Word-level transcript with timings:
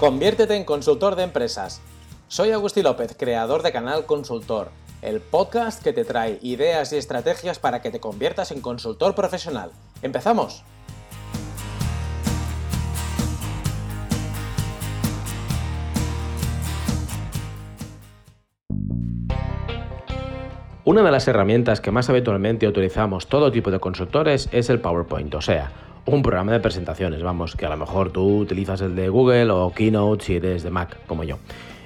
Conviértete 0.00 0.56
en 0.56 0.64
consultor 0.64 1.14
de 1.14 1.24
empresas. 1.24 1.82
Soy 2.26 2.52
Agustín 2.52 2.84
López, 2.84 3.14
creador 3.18 3.62
de 3.62 3.70
Canal 3.70 4.06
Consultor, 4.06 4.70
el 5.02 5.20
podcast 5.20 5.82
que 5.82 5.92
te 5.92 6.06
trae 6.06 6.38
ideas 6.40 6.94
y 6.94 6.96
estrategias 6.96 7.58
para 7.58 7.82
que 7.82 7.90
te 7.90 8.00
conviertas 8.00 8.50
en 8.50 8.62
consultor 8.62 9.14
profesional. 9.14 9.72
¡Empezamos! 10.00 10.64
Una 20.86 21.02
de 21.02 21.10
las 21.10 21.28
herramientas 21.28 21.82
que 21.82 21.90
más 21.90 22.08
habitualmente 22.08 22.66
utilizamos 22.66 23.26
todo 23.26 23.52
tipo 23.52 23.70
de 23.70 23.80
consultores 23.80 24.48
es 24.50 24.70
el 24.70 24.80
PowerPoint, 24.80 25.34
o 25.34 25.42
sea, 25.42 25.89
un 26.14 26.22
programa 26.22 26.52
de 26.52 26.60
presentaciones, 26.60 27.22
vamos, 27.22 27.56
que 27.56 27.66
a 27.66 27.68
lo 27.68 27.76
mejor 27.76 28.10
tú 28.10 28.38
utilizas 28.38 28.80
el 28.80 28.96
de 28.96 29.08
Google 29.08 29.50
o 29.50 29.72
Keynote 29.72 30.24
si 30.24 30.36
eres 30.36 30.62
de 30.62 30.70
Mac, 30.70 30.98
como 31.06 31.24
yo. 31.24 31.38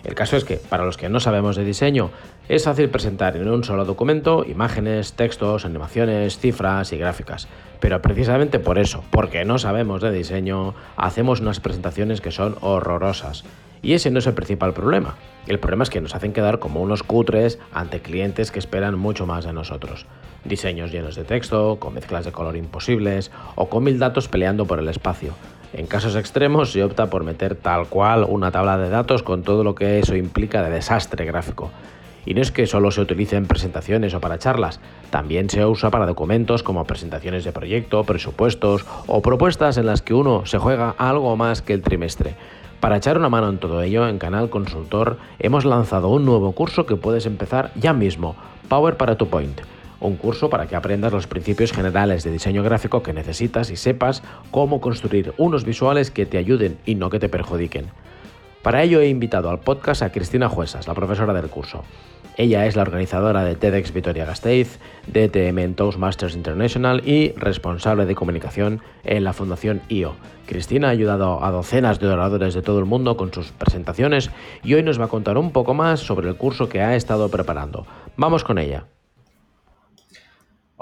El 0.05 0.15
caso 0.15 0.37
es 0.37 0.45
que, 0.45 0.57
para 0.57 0.85
los 0.85 0.97
que 0.97 1.09
no 1.09 1.19
sabemos 1.19 1.57
de 1.57 1.65
diseño, 1.65 2.11
es 2.49 2.65
fácil 2.65 2.91
presentar 2.91 3.37
en 3.37 3.49
un 3.49 3.65
solo 3.65 3.85
documento 3.85 4.45
imágenes, 4.47 5.15
textos, 5.15 5.65
animaciones, 5.65 6.39
cifras 6.39 6.93
y 6.93 6.99
gráficas. 6.99 7.49
Pero 7.81 8.03
precisamente 8.03 8.59
por 8.59 8.79
eso, 8.79 9.03
porque 9.11 9.45
no 9.45 9.59
sabemos 9.59 10.03
de 10.03 10.13
diseño, 10.13 10.75
hacemos 10.97 11.41
unas 11.41 11.61
presentaciones 11.61 12.21
que 12.21 12.31
son 12.31 12.57
horrorosas. 12.61 13.45
Y 13.83 13.95
ese 13.95 14.11
no 14.11 14.19
es 14.19 14.27
el 14.27 14.35
principal 14.35 14.75
problema. 14.75 15.17
El 15.47 15.59
problema 15.59 15.85
es 15.85 15.91
que 15.91 16.01
nos 16.01 16.15
hacen 16.15 16.33
quedar 16.33 16.59
como 16.59 16.81
unos 16.83 17.03
cutres 17.03 17.59
ante 17.73 18.01
clientes 18.01 18.51
que 18.51 18.59
esperan 18.59 18.99
mucho 18.99 19.27
más 19.27 19.45
de 19.45 19.53
nosotros 19.53 20.07
diseños 20.45 20.93
llenos 20.93 21.17
de 21.17 21.25
texto, 21.25 21.79
con 21.81 21.95
mezclas 21.95 22.25
de 22.25 22.33
color 22.33 22.57
imposibles 22.57 23.31
o 23.55 23.69
con 23.69 23.85
mil 23.85 23.99
datos 23.99 24.29
peleando 24.29 24.67
por 24.67 24.79
el 24.79 24.89
espacio. 24.89 25.35
En 25.77 25.89
casos 25.89 26.15
extremos 26.15 26.71
se 26.71 26.85
opta 26.85 27.11
por 27.11 27.25
meter 27.25 27.57
tal 27.57 27.89
cual 27.89 28.25
una 28.29 28.53
tabla 28.53 28.79
de 28.79 28.89
datos 28.91 29.25
con 29.25 29.43
todo 29.43 29.65
lo 29.65 29.75
que 29.75 29.99
eso 29.99 30.15
implica 30.15 30.63
de 30.63 30.71
desastre 30.71 31.25
gráfico. 31.25 31.73
Y 32.25 32.35
no 32.35 32.43
es 32.43 32.53
que 32.53 32.69
solo 32.69 32.93
se 32.93 33.01
utilice 33.01 33.35
en 33.35 33.47
presentaciones 33.47 34.15
o 34.15 34.21
para 34.21 34.39
charlas, 34.39 34.79
también 35.11 35.51
se 35.51 35.67
usa 35.67 35.91
para 35.91 36.07
documentos 36.07 36.63
como 36.63 36.85
presentaciones 36.85 37.43
de 37.43 37.51
proyecto, 37.51 38.05
presupuestos 38.05 38.87
o 39.09 39.21
propuestas 39.21 39.77
en 39.77 39.87
las 39.87 40.01
que 40.01 40.15
uno 40.15 40.47
se 40.47 40.59
juega 40.59 40.95
algo 40.97 41.37
más 41.37 41.61
que 41.61 41.73
el 41.73 41.83
trimestre. 41.83 42.37
Para 42.79 42.99
echar 42.99 43.19
una 43.19 43.29
mano 43.29 43.49
en 43.49 43.59
todo 43.59 43.83
ello, 43.83 44.07
en 44.07 44.19
Canal 44.19 44.51
Consultor 44.51 45.19
hemos 45.41 45.65
lanzado 45.65 46.09
un 46.09 46.25
nuevo 46.25 46.53
curso 46.53 46.87
que 46.87 46.95
puedes 46.95 47.27
empezar 47.27 47.73
ya 47.75 47.93
mismo, 47.93 48.37
Power 48.69 48.97
para 48.97 49.17
tu 49.17 49.27
Point 49.27 49.61
un 50.07 50.17
curso 50.17 50.51
para 50.51 50.67
que 50.67 50.77
aprendas 50.77 51.13
los 51.13 51.27
principios 51.27 51.73
generales 51.73 52.25
de 52.25 52.31
diseño 52.31 52.63
gráfico 52.63 53.03
que 53.03 53.13
necesitas 53.13 53.71
y 53.71 53.77
sepas 53.77 54.23
cómo 54.51 54.81
construir 54.81 55.33
unos 55.39 55.65
visuales 55.65 56.11
que 56.11 56.27
te 56.27 56.39
ayuden 56.39 56.79
y 56.85 56.95
no 56.95 57.11
que 57.11 57.19
te 57.19 57.29
perjudiquen. 57.29 57.87
Para 58.63 58.83
ello 58.83 59.01
he 59.01 59.09
invitado 59.09 59.51
al 59.51 59.61
podcast 59.61 60.03
a 60.03 60.11
Cristina 60.11 60.49
Juesas, 60.49 60.87
la 60.87 60.95
profesora 60.95 61.35
del 61.35 61.51
curso. 61.51 61.85
Ella 62.37 62.67
es 62.67 62.75
la 62.75 62.83
organizadora 62.83 63.45
de 63.45 63.55
TEDx 63.55 63.93
Vitoria 63.93 64.25
Gasteiz, 64.25 64.79
DTM 65.07 65.59
en 65.59 65.75
Toastmasters 65.75 66.35
International 66.35 67.07
y 67.07 67.33
responsable 67.37 68.07
de 68.07 68.15
comunicación 68.15 68.81
en 69.05 69.23
la 69.23 69.33
Fundación 69.33 69.83
IO. 69.89 70.17
Cristina 70.47 70.89
ha 70.89 70.91
ayudado 70.91 71.45
a 71.45 71.51
docenas 71.51 72.01
de 72.01 72.09
oradores 72.09 72.55
de 72.55 72.63
todo 72.63 72.81
el 72.81 72.87
mundo 72.87 73.17
con 73.17 73.33
sus 73.33 73.53
presentaciones 73.53 74.31
y 74.65 74.75
hoy 74.75 74.83
nos 74.83 74.99
va 74.99 75.05
a 75.05 75.09
contar 75.09 75.39
un 75.39 75.53
poco 75.53 75.75
más 75.75 76.01
sobre 76.01 76.29
el 76.29 76.37
curso 76.37 76.69
que 76.69 76.81
ha 76.81 76.97
estado 76.97 77.29
preparando. 77.29 77.87
Vamos 78.17 78.43
con 78.43 78.59
ella. 78.59 78.87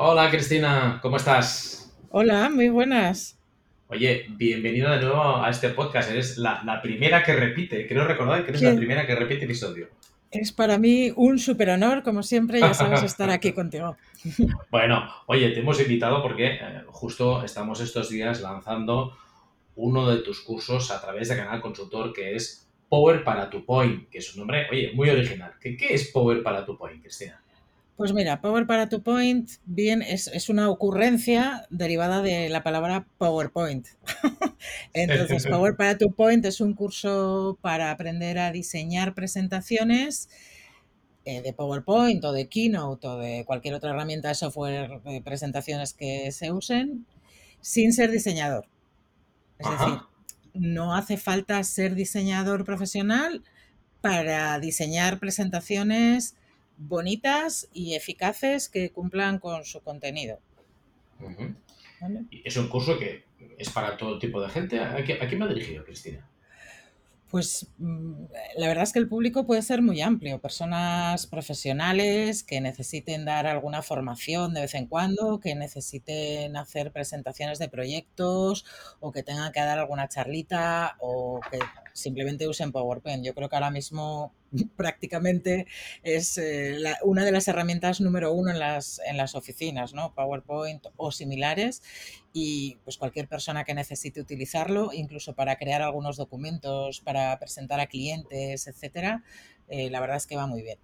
Hola 0.05 0.29
Cristina, 0.31 0.99
¿cómo 1.01 1.17
estás? 1.17 1.95
Hola, 2.11 2.51
muy 2.51 2.69
buenas. 2.71 3.39
Oye, 3.87 4.27
bienvenida 4.31 4.97
de 4.97 5.05
nuevo 5.05 5.37
a 5.37 5.49
este 5.49 5.69
podcast. 5.69 6.11
Eres 6.11 6.39
la, 6.39 6.81
primera 6.83 7.23
que 7.23 7.33
repite, 7.37 7.87
creo 7.87 8.05
recordar 8.05 8.43
que 8.43 8.51
eres 8.51 8.63
la 8.63 8.75
primera 8.75 9.07
que 9.07 9.15
repite 9.15 9.45
episodio. 9.45 9.91
Es 10.33 10.51
para 10.51 10.77
mí 10.77 11.13
un 11.15 11.39
súper 11.39 11.71
honor, 11.71 12.03
como 12.03 12.25
siempre, 12.25 12.59
ya 12.59 12.75
sabes 12.75 13.05
estar 13.05 13.31
aquí 13.31 13.53
contigo. 13.55 13.97
Bueno, 14.73 15.09
oye, 15.27 15.51
te 15.51 15.61
hemos 15.61 15.81
invitado 15.81 16.21
porque 16.21 16.47
eh, 16.55 16.83
justo 16.89 17.45
estamos 17.45 17.81
estos 17.81 18.11
días 18.11 18.41
lanzando 18.41 19.17
uno 19.77 20.11
de 20.11 20.23
tus 20.23 20.41
cursos 20.41 20.91
a 20.91 21.01
través 21.01 21.29
de 21.29 21.37
Canal 21.37 21.61
Consultor 21.61 22.13
que 22.13 22.35
es 22.35 22.69
Power 22.89 23.23
para 23.23 23.49
tu 23.49 23.65
Point, 23.65 24.09
que 24.11 24.19
es 24.19 24.35
un 24.35 24.41
nombre, 24.41 24.67
oye, 24.69 24.91
muy 24.97 25.11
original. 25.11 25.53
¿Qué, 25.61 25.77
qué 25.77 25.95
es 25.95 26.11
Power 26.11 26.43
para 26.43 26.67
tu 26.67 26.77
Point, 26.77 27.03
Cristina? 27.03 27.42
Pues 28.03 28.15
mira, 28.15 28.41
Power 28.41 28.67
para 28.67 28.89
tu 28.89 29.01
Point 29.01 29.49
bien, 29.65 30.03
es, 30.03 30.49
una 30.49 30.69
ocurrencia 30.69 31.69
derivada 31.71 32.21
de 32.21 32.49
la 32.49 32.65
palabra 32.65 33.07
PowerPoint. 33.17 33.87
Entonces, 34.93 35.47
Power 35.47 35.77
para 35.77 35.97
tu 35.99 36.13
Point 36.13 36.45
es 36.45 36.61
un 36.61 36.75
curso 36.75 37.57
para 37.61 37.93
aprender 37.93 38.41
a 38.41 38.51
diseñar 38.51 39.15
presentaciones 39.15 40.29
eh, 41.25 41.43
de 41.43 41.53
PowerPoint 41.53 42.25
o 42.25 42.33
de 42.33 42.49
Keynote 42.49 43.07
o 43.07 43.19
de 43.19 43.45
cualquier 43.47 43.75
otra 43.75 43.91
herramienta 43.91 44.27
de 44.27 44.35
software 44.35 45.01
de 45.05 45.21
presentaciones 45.21 45.95
que 45.95 46.33
se 46.33 46.51
usen 46.51 47.07
sin 47.61 47.93
ser 47.93 48.11
diseñador. 48.11 48.67
Es 49.61 49.71
decir, 49.71 50.01
no 50.55 50.97
hace 50.97 51.19
falta 51.19 51.63
ser 51.63 51.95
diseñador 51.95 52.65
profesional 52.65 53.45
para 54.01 54.59
diseñar 54.59 55.21
presentaciones 55.21 56.35
bonitas 56.77 57.69
y 57.73 57.95
eficaces 57.95 58.69
que 58.69 58.91
cumplan 58.91 59.39
con 59.39 59.65
su 59.65 59.81
contenido. 59.81 60.39
Es 62.45 62.57
un 62.57 62.69
curso 62.69 62.99
que 62.99 63.25
es 63.59 63.71
para 63.71 63.97
todo 63.97 64.19
tipo 64.19 64.41
de 64.41 64.49
gente. 64.49 64.81
¿A, 64.81 65.05
quién 65.05 65.39
me 65.39 65.45
ha 65.45 65.49
dirigido, 65.49 65.85
Cristina? 65.85 66.29
Pues 67.33 67.67
mm, 67.79 68.25
la 68.59 68.67
verdad 68.69 68.83
es 68.83 68.93
que 68.93 68.99
el 68.99 69.09
público 69.09 69.47
puede 69.47 69.63
ser 69.63 69.81
muy 69.81 70.03
amplio. 70.03 70.39
Personas 70.39 71.27
profesionales 71.27 72.43
que 72.43 72.61
necesiten 72.61 73.25
dar 73.25 73.47
alguna 73.47 73.81
formación 73.81 74.53
de 74.53 74.61
vez 74.61 74.75
en 74.75 74.87
cuando, 74.87 75.41
que 75.41 75.55
necesiten 75.55 76.57
hacer 76.59 76.93
presentaciones 76.93 77.59
de 77.59 77.71
proyectos 77.71 78.67
o 79.01 79.13
que 79.13 79.23
tengan 79.23 79.51
que 79.53 79.61
dar 79.61 79.79
alguna 79.79 80.09
charlita 80.09 80.97
o 81.01 81.41
que 81.51 81.59
simplemente 81.95 82.47
usen 82.47 82.71
PowerPoint. 82.71 83.25
Yo 83.25 83.35
creo 83.35 83.49
que 83.49 83.57
ahora 83.57 83.71
mismo 83.71 84.35
prácticamente 84.77 85.67
es 86.03 86.39
eh, 86.39 86.79
una 87.03 87.25
de 87.25 87.33
las 87.33 87.49
herramientas 87.49 88.01
número 88.01 88.33
uno 88.33 88.51
en 88.51 88.59
las, 88.59 89.01
en 89.07 89.17
las 89.17 89.35
oficinas, 89.35 89.95
¿no? 89.95 90.15
PowerPoint 90.15 90.87
o 90.97 91.13
similares. 91.13 91.83
Y 92.33 92.79
pues 92.85 92.97
cualquier 92.97 93.29
persona 93.29 93.65
que 93.65 93.75
necesite 93.75 94.21
utilizarlo, 94.21 94.91
incluso 94.93 95.35
para 95.35 95.57
crear 95.57 95.83
algunos 95.83 96.17
documentos, 96.17 97.01
para 97.01 97.39
presentar 97.39 97.81
a 97.81 97.87
clientes, 97.87 98.67
etcétera, 98.67 99.23
eh, 99.69 99.91
la 99.91 100.01
verdad 100.01 100.17
es 100.17 100.27
que 100.27 100.37
va 100.37 100.47
muy 100.47 100.63
bien. 100.63 100.79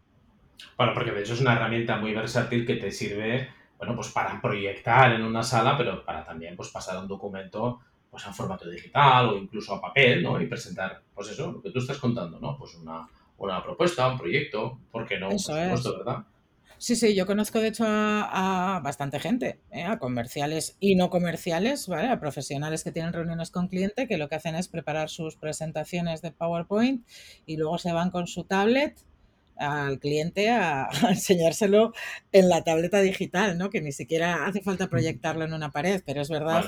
Bueno, 0.77 0.93
porque 0.95 1.13
de 1.13 1.21
hecho 1.21 1.35
es 1.35 1.41
una 1.41 1.55
herramienta 1.55 1.97
muy 1.97 2.15
versátil 2.15 2.67
que 2.67 2.77
te 2.77 2.91
sirve, 2.91 3.49
bueno, 3.79 3.95
pues 3.95 4.09
para 4.09 4.41
proyectar 4.41 5.13
en 5.13 5.23
una 5.23 5.43
sala, 5.43 5.77
pero 5.77 6.05
para 6.05 6.25
también 6.25 6.57
pues 6.57 6.69
pasar 6.71 6.99
un 6.99 7.09
documento 7.09 7.81
pues 8.11 8.27
en 8.27 8.35
formato 8.35 8.69
digital 8.69 9.29
o 9.29 9.37
incluso 9.37 9.75
a 9.75 9.81
papel, 9.81 10.23
¿no? 10.23 10.41
Y 10.41 10.47
presentar, 10.47 11.03
pues 11.15 11.29
eso, 11.29 11.53
lo 11.53 11.63
que 11.63 11.71
tú 11.71 11.79
estás 11.79 11.99
contando, 11.99 12.41
¿no? 12.41 12.57
Pues 12.59 12.75
una, 12.75 13.07
una 13.39 13.63
propuesta, 13.63 14.09
un 14.09 14.19
proyecto, 14.19 14.79
¿por 14.91 15.07
qué 15.07 15.19
no? 15.19 15.31
Eso 15.31 15.57
es. 15.57 15.83
¿verdad? 15.83 16.25
Sí, 16.79 16.95
sí, 16.95 17.15
yo 17.17 17.27
conozco 17.27 17.61
de 17.61 17.69
hecho 17.69 17.85
a, 17.87 18.81
bastante 18.85 19.19
gente, 19.19 19.59
¿eh? 19.73 19.83
a 19.83 19.99
comerciales 19.99 20.77
y 20.79 20.95
no 20.95 21.11
comerciales, 21.11 21.89
¿vale? 21.89 22.09
A 22.09 22.21
profesionales 22.21 22.85
que 22.85 22.93
tienen 22.93 23.13
reuniones 23.13 23.51
con 23.51 23.67
cliente 23.67 24.07
que 24.07 24.17
lo 24.17 24.29
que 24.29 24.37
hacen 24.37 24.55
es 24.55 24.69
preparar 24.69 25.09
sus 25.09 25.37
presentaciones 25.37 26.23
de 26.23 26.31
PowerPoint 26.31 27.05
y 27.47 27.57
luego 27.57 27.79
se 27.79 27.93
van 27.93 28.11
con 28.11 28.29
su 28.29 28.45
tablet 28.45 29.01
al 29.57 29.99
cliente 29.99 30.51
a, 30.51 30.89
enseñárselo 31.09 31.93
en 32.31 32.49
la 32.49 32.63
tableta 32.63 33.01
digital, 33.01 33.59
¿no? 33.59 33.71
Que 33.71 33.81
ni 33.81 33.91
siquiera 33.91 34.47
hace 34.47 34.63
falta 34.63 34.89
proyectarlo 34.89 35.45
en 35.45 35.55
una 35.55 35.73
pared, 35.73 36.01
pero 36.07 36.21
es 36.21 36.29
verdad 36.29 36.65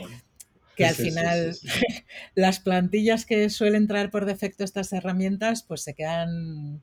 que 0.80 0.86
al 0.86 0.94
final 0.94 1.56
las 2.34 2.58
plantillas 2.58 3.26
que 3.26 3.50
suelen 3.50 3.86
traer 3.86 4.10
por 4.10 4.24
defecto 4.24 4.64
estas 4.64 4.92
herramientas 4.94 5.62
pues 5.62 5.82
se 5.82 5.94
quedan 5.94 6.82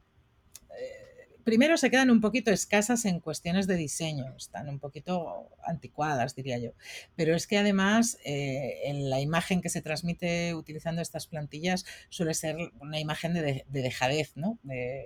eh, 0.69 1.39
primero 1.43 1.77
se 1.77 1.89
quedan 1.89 2.11
un 2.11 2.21
poquito 2.21 2.51
escasas 2.51 3.05
en 3.05 3.19
cuestiones 3.19 3.65
de 3.65 3.75
diseño, 3.75 4.35
están 4.37 4.69
un 4.69 4.79
poquito 4.79 5.49
anticuadas, 5.65 6.35
diría 6.35 6.59
yo. 6.59 6.71
Pero 7.15 7.35
es 7.35 7.47
que 7.47 7.57
además 7.57 8.19
eh, 8.23 8.81
en 8.83 9.09
la 9.09 9.19
imagen 9.19 9.61
que 9.61 9.69
se 9.69 9.81
transmite 9.81 10.53
utilizando 10.53 11.01
estas 11.01 11.25
plantillas 11.25 11.85
suele 12.09 12.35
ser 12.35 12.55
una 12.79 12.99
imagen 12.99 13.33
de, 13.33 13.65
dejadez, 13.67 14.33
¿no? 14.35 14.59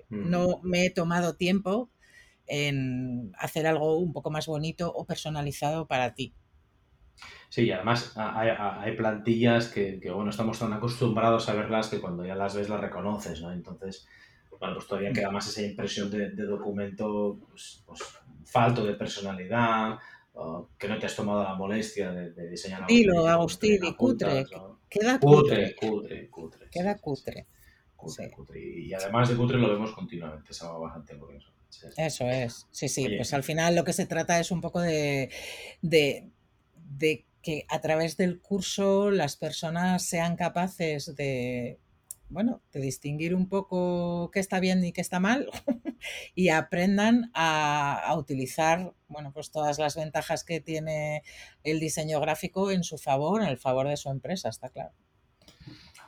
No 0.09 0.59
me 0.63 0.85
he 0.85 0.89
tomado 0.89 1.35
tiempo 1.35 1.89
en 2.45 3.31
hacer 3.37 3.67
algo 3.67 3.97
un 3.97 4.11
poco 4.11 4.31
más 4.31 4.47
bonito 4.47 4.91
o 4.93 5.05
personalizado 5.05 5.87
para 5.87 6.13
ti. 6.15 6.33
Sí, 7.49 7.63
y 7.63 7.71
además 7.71 8.13
hay, 8.15 8.95
plantillas 8.95 9.67
que, 9.67 9.99
bueno, 10.13 10.29
estamos 10.29 10.57
tan 10.59 10.71
acostumbrados 10.73 11.49
a 11.49 11.53
verlas 11.53 11.89
que 11.89 11.99
cuando 11.99 12.25
ya 12.25 12.35
las 12.35 12.55
ves 12.55 12.69
las 12.69 12.79
reconoces, 12.79 13.41
¿no? 13.41 13.51
Entonces, 13.51 14.07
bueno, 14.59 14.75
pues 14.75 14.87
todavía 14.87 15.11
queda 15.11 15.31
más 15.31 15.47
esa 15.47 15.61
impresión 15.61 16.09
de, 16.09 16.29
documento 16.29 17.39
pues, 17.49 17.83
pues, 17.85 18.01
falto 18.45 18.85
de 18.85 18.93
personalidad, 18.93 19.97
que 20.77 20.87
no 20.87 20.97
te 20.97 21.05
has 21.05 21.15
tomado 21.15 21.43
la 21.43 21.55
molestia 21.55 22.11
de, 22.11 22.49
diseñar 22.49 22.87
Dilo, 22.87 23.27
Agustín, 23.27 23.83
y 23.83 23.93
cutre. 23.95 24.45
Queda 24.89 25.19
cutre. 25.19 25.75
Cutre, 25.75 26.29
cutre, 26.29 26.69
Queda 26.69 26.97
cutre. 26.97 27.47
cutre, 27.95 28.31
cutre. 28.31 28.59
Y 28.61 28.93
además 28.93 29.29
de 29.29 29.35
cutre 29.35 29.57
lo 29.57 29.69
vemos 29.69 29.91
continuamente, 29.91 30.53
se 30.53 30.65
va 30.65 30.77
bastante 30.77 31.17
curioso. 31.17 31.51
Eso 31.97 32.25
es, 32.25 32.67
sí, 32.71 32.89
sí, 32.89 33.07
pues 33.15 33.33
al 33.33 33.43
final 33.43 33.75
lo 33.75 33.83
que 33.83 33.93
se 33.93 34.05
trata 34.05 34.39
es 34.39 34.51
un 34.51 34.59
poco 34.59 34.81
de, 34.81 35.29
de, 35.81 36.29
de 36.97 37.25
que 37.41 37.65
a 37.69 37.81
través 37.81 38.17
del 38.17 38.39
curso 38.39 39.09
las 39.11 39.35
personas 39.35 40.03
sean 40.03 40.35
capaces 40.35 41.15
de, 41.15 41.79
bueno, 42.29 42.61
de 42.71 42.81
distinguir 42.81 43.35
un 43.35 43.49
poco 43.49 44.29
qué 44.31 44.39
está 44.39 44.59
bien 44.59 44.83
y 44.83 44.93
qué 44.93 45.01
está 45.01 45.19
mal 45.19 45.49
y 46.35 46.49
aprendan 46.49 47.31
a, 47.33 48.13
utilizar, 48.17 48.93
bueno, 49.07 49.31
pues 49.33 49.51
todas 49.51 49.79
las 49.79 49.95
ventajas 49.95 50.43
que 50.43 50.61
tiene 50.61 51.23
el 51.63 51.79
diseño 51.79 52.19
gráfico 52.19 52.71
en 52.71 52.83
su 52.83 52.97
favor, 52.97 53.41
en 53.41 53.49
el 53.49 53.57
favor 53.57 53.87
de 53.87 53.97
su 53.97 54.09
empresa, 54.09 54.49
está 54.49 54.69
claro. 54.69 54.93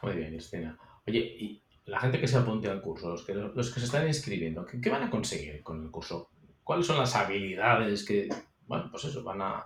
Muy 0.02 0.14
bien, 0.16 0.30
Cristina. 0.30 0.78
Oye, 1.08 1.20
y 1.20 1.64
la 1.86 2.00
gente 2.00 2.20
que 2.20 2.28
se 2.28 2.38
apunte 2.38 2.70
al 2.70 2.82
curso, 2.82 3.10
los 3.10 3.24
que, 3.24 3.34
los 3.34 3.74
que 3.74 3.80
se 3.80 3.86
están 3.86 4.08
inscribiendo, 4.08 4.66
¿qué, 4.66 4.90
van 4.90 5.04
a 5.04 5.10
conseguir 5.10 5.62
con 5.64 5.84
el 5.84 5.92
curso? 5.92 6.30
¿Cuáles 6.64 6.86
son 6.86 6.98
las 6.98 7.16
habilidades 7.16 8.06
que, 8.06 8.30
bueno, 8.68 8.90
pues 8.92 9.06
eso, 9.06 9.24
van 9.24 9.42
a, 9.42 9.66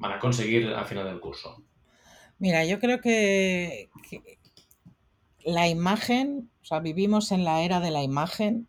van 0.00 0.12
a 0.12 0.18
conseguir 0.18 0.66
al 0.68 0.86
final 0.86 1.04
del 1.04 1.20
curso? 1.20 1.62
Mira, 2.38 2.64
yo 2.64 2.80
creo 2.80 3.00
que, 3.00 3.90
la 5.44 5.68
imagen, 5.68 6.50
o 6.62 6.64
sea, 6.64 6.80
vivimos 6.80 7.32
en 7.32 7.44
la 7.44 7.62
era 7.62 7.80
de 7.80 7.90
la 7.90 8.02
imagen 8.02 8.66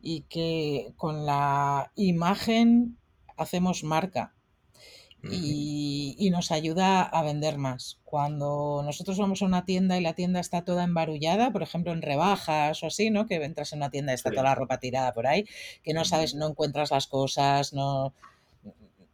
y 0.00 0.22
que 0.22 0.92
con 0.96 1.26
la 1.26 1.92
imagen 1.94 2.96
hacemos 3.36 3.84
marca 3.84 4.34
y, 5.30 6.30
nos 6.32 6.50
ayuda 6.50 7.02
a 7.02 7.22
vender 7.22 7.58
más. 7.58 8.00
Cuando 8.04 8.82
nosotros 8.84 9.18
vamos 9.18 9.42
a 9.42 9.44
una 9.44 9.64
tienda 9.66 9.98
y 9.98 10.00
la 10.00 10.14
tienda 10.14 10.40
está 10.40 10.64
toda 10.64 10.82
embarullada, 10.82 11.52
por 11.52 11.62
ejemplo 11.62 11.92
en 11.92 12.02
rebajas 12.02 12.82
o 12.82 12.86
así, 12.86 13.10
¿no? 13.10 13.26
Que 13.26 13.36
entras 13.36 13.72
en 13.72 13.80
una 13.80 13.90
tienda 13.90 14.12
y 14.12 14.14
está 14.14 14.30
toda 14.30 14.42
la 14.42 14.54
ropa 14.54 14.78
tirada 14.78 15.12
por 15.12 15.26
ahí, 15.26 15.44
que 15.82 15.92
no 15.92 16.04
sabes, 16.06 16.34
no 16.34 16.48
encuentras 16.48 16.90
las 16.90 17.06
cosas, 17.06 17.72
no, 17.74 18.14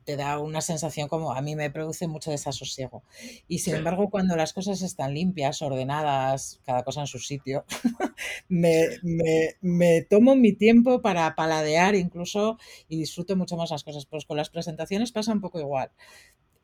te 0.08 0.16
da 0.16 0.38
una 0.38 0.62
sensación 0.62 1.06
como 1.06 1.34
a 1.34 1.42
mí 1.42 1.54
me 1.54 1.70
produce 1.70 2.08
mucho 2.08 2.30
desasosiego. 2.30 3.02
Y 3.46 3.58
sin 3.58 3.74
embargo, 3.74 4.08
cuando 4.08 4.36
las 4.36 4.54
cosas 4.54 4.80
están 4.80 5.12
limpias, 5.12 5.60
ordenadas, 5.60 6.62
cada 6.64 6.82
cosa 6.82 7.02
en 7.02 7.06
su 7.06 7.18
sitio, 7.18 7.66
me, 8.48 8.86
me, 9.60 10.00
tomo 10.08 10.34
mi 10.34 10.54
tiempo 10.54 11.02
para 11.02 11.34
paladear 11.34 11.94
incluso 11.94 12.56
y 12.88 12.96
disfruto 12.96 13.36
mucho 13.36 13.58
más 13.58 13.70
las 13.70 13.84
cosas. 13.84 14.06
Pues 14.06 14.24
con 14.24 14.38
las 14.38 14.48
presentaciones 14.48 15.12
pasa 15.12 15.30
un 15.30 15.42
poco 15.42 15.60
igual. 15.60 15.90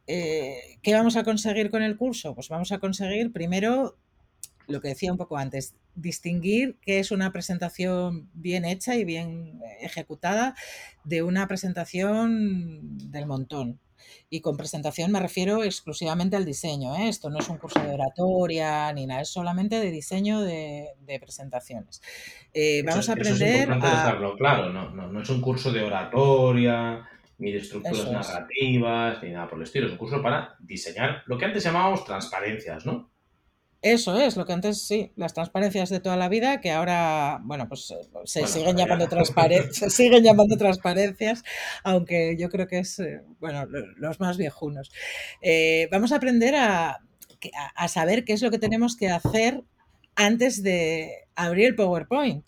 Eh, 0.07 0.79
¿Qué 0.81 0.95
vamos 0.95 1.17
a 1.17 1.23
conseguir 1.23 1.71
con 1.71 1.83
el 1.83 1.99
curso? 1.99 2.35
Pues 2.35 2.49
vamos 2.49 2.73
a 2.73 2.79
conseguir 2.79 3.31
primero 3.31 3.99
lo 4.67 4.81
que 4.81 4.89
decía 4.89 5.13
un 5.13 5.19
poco 5.19 5.37
antes, 5.37 5.75
distinguir 5.95 6.77
qué 6.81 6.99
es 6.99 7.11
una 7.11 7.33
presentación 7.33 8.29
bien 8.35 8.65
hecha 8.65 8.97
y 8.97 9.05
bien 9.05 9.61
ejecutada 9.81 10.55
de 11.05 11.23
una 11.23 11.47
presentación 11.47 12.99
del 13.11 13.27
montón. 13.27 13.81
Y 14.29 14.41
con 14.41 14.57
presentación 14.57 15.13
me 15.13 15.21
refiero 15.21 15.63
exclusivamente 15.63 16.37
al 16.37 16.45
diseño. 16.45 16.95
¿eh? 16.97 17.09
Esto 17.09 17.31
no 17.31 17.39
es 17.39 17.49
un 17.49 17.57
curso 17.57 17.81
de 17.81 17.95
oratoria 17.95 18.93
ni 18.93 19.07
nada, 19.07 19.23
es 19.23 19.29
solamente 19.29 19.81
de 19.81 19.91
diseño 19.91 20.41
de, 20.41 20.89
presentaciones. 21.21 22.03
Eh, 22.53 22.83
vamos 22.85 23.09
a 23.09 23.13
aprender. 23.13 23.71
es 23.71 23.85
a... 23.85 24.19
claro, 24.37 24.71
no, 24.71 24.91
no, 24.91 25.23
es 25.23 25.31
un 25.31 25.41
curso 25.41 25.73
de 25.73 25.83
oratoria, 25.83 27.09
ni 27.39 27.53
de 27.53 27.59
estructuras 27.59 28.11
narrativas, 28.11 29.23
ni 29.23 29.31
nada 29.31 29.49
por 29.49 29.59
el 29.59 29.65
estilo. 29.65 29.87
Es 29.87 29.93
un 29.93 29.99
curso 29.99 30.21
para 30.21 30.57
diseñar 30.59 31.23
lo 31.27 31.39
que 31.39 31.45
antes 31.45 31.65
llamábamos 31.65 32.05
transparencias, 32.05 32.85
¿no? 32.85 33.14
Eso 33.85 34.19
es, 34.19 34.39
lo 34.39 34.47
que 34.47 34.55
antes 34.55 34.81
sí, 34.81 35.13
las 35.15 35.35
transparencias 35.35 35.91
de 35.91 36.01
toda 36.01 36.17
la 36.17 36.31
vida, 36.31 36.63
que 36.63 36.71
ahora, 36.71 37.39
bueno, 37.45 37.69
pues 37.69 37.91
eh, 37.91 37.97
se 38.25 38.47
siguen 38.47 38.79
llamando 38.79 39.09
transparencias, 39.11 39.93
siguen 39.93 40.25
llamando 40.25 40.57
transparencias, 40.57 41.43
aunque 41.83 42.35
yo 42.39 42.49
creo 42.49 42.67
que 42.67 42.79
es, 42.79 42.99
eh, 42.99 43.21
bueno, 43.41 43.67
los 43.99 44.21
más 44.21 44.39
viejunos. 44.39 44.91
Eh, 45.43 45.87
vamos 45.93 46.13
a 46.13 46.17
aprender 46.17 46.55
a, 46.57 47.03
saber 47.87 48.25
qué 48.25 48.33
es 48.33 48.41
lo 48.41 48.51
que 48.51 48.59
tenemos 48.59 48.97
que 48.97 49.11
hacer 49.11 49.63
antes 50.17 50.63
de 50.63 51.11
abrir 51.35 51.67
el 51.67 51.75
PowerPoint. 51.75 52.47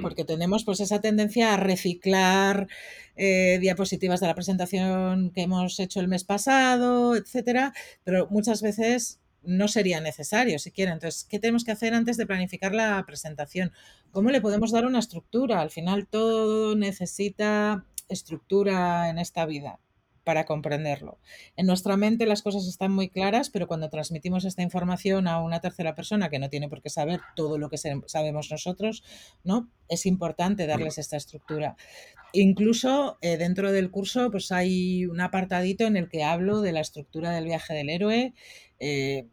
Porque 0.00 0.24
tenemos 0.24 0.64
pues 0.64 0.78
esa 0.80 1.00
tendencia 1.00 1.54
a 1.54 1.56
reciclar 1.56 2.68
diapositivas 3.16 4.20
de 4.20 4.28
la 4.28 4.34
presentación 4.34 5.30
que 5.30 5.42
hemos 5.42 5.80
hecho 5.80 5.98
el 5.98 6.06
mes 6.06 6.22
pasado, 6.22 7.16
etcétera, 7.16 7.72
pero 8.04 8.28
muchas 8.30 8.62
veces 8.62 9.21
no 9.44 9.68
sería 9.68 10.00
necesario 10.00 10.58
siquiera. 10.58 10.92
Entonces, 10.92 11.24
¿qué 11.24 11.38
tenemos 11.38 11.64
que 11.64 11.72
hacer 11.72 11.94
antes 11.94 12.16
de 12.16 12.26
planificar 12.26 12.74
la 12.74 13.04
presentación? 13.06 13.72
¿Cómo 14.10 14.30
le 14.30 14.40
podemos 14.40 14.72
dar 14.72 14.86
una 14.86 14.98
estructura? 14.98 15.60
Al 15.60 15.70
final 15.70 16.06
todo 16.06 16.74
necesita 16.76 17.84
estructura 18.08 19.08
en 19.08 19.18
esta 19.18 19.46
vida 19.46 19.78
para 20.24 20.44
comprenderlo. 20.44 21.18
En 21.56 21.66
nuestra 21.66 21.96
mente 21.96 22.26
las 22.26 22.42
cosas 22.42 22.66
están 22.66 22.92
muy 22.92 23.08
claras, 23.08 23.50
pero 23.50 23.66
cuando 23.66 23.90
transmitimos 23.90 24.44
esta 24.44 24.62
información 24.62 25.26
a 25.26 25.40
una 25.40 25.60
tercera 25.60 25.94
persona 25.94 26.28
que 26.28 26.38
no 26.38 26.48
tiene 26.48 26.68
por 26.68 26.82
qué 26.82 26.90
saber 26.90 27.20
todo 27.34 27.58
lo 27.58 27.68
que 27.70 27.78
sabemos 27.78 28.50
nosotros, 28.50 29.02
¿no? 29.44 29.68
Es 29.88 30.06
importante 30.06 30.66
darles 30.66 30.98
esta 30.98 31.16
estructura. 31.16 31.76
Incluso 32.32 33.18
eh, 33.20 33.36
dentro 33.36 33.72
del 33.72 33.90
curso 33.90 34.30
pues 34.30 34.52
hay 34.52 35.06
un 35.06 35.20
apartadito 35.20 35.84
en 35.84 35.96
el 35.96 36.08
que 36.08 36.24
hablo 36.24 36.60
de 36.60 36.72
la 36.72 36.80
estructura 36.80 37.30
del 37.30 37.44
viaje 37.44 37.74
del 37.74 37.90
héroe, 37.90 38.34
eh, 38.78 39.26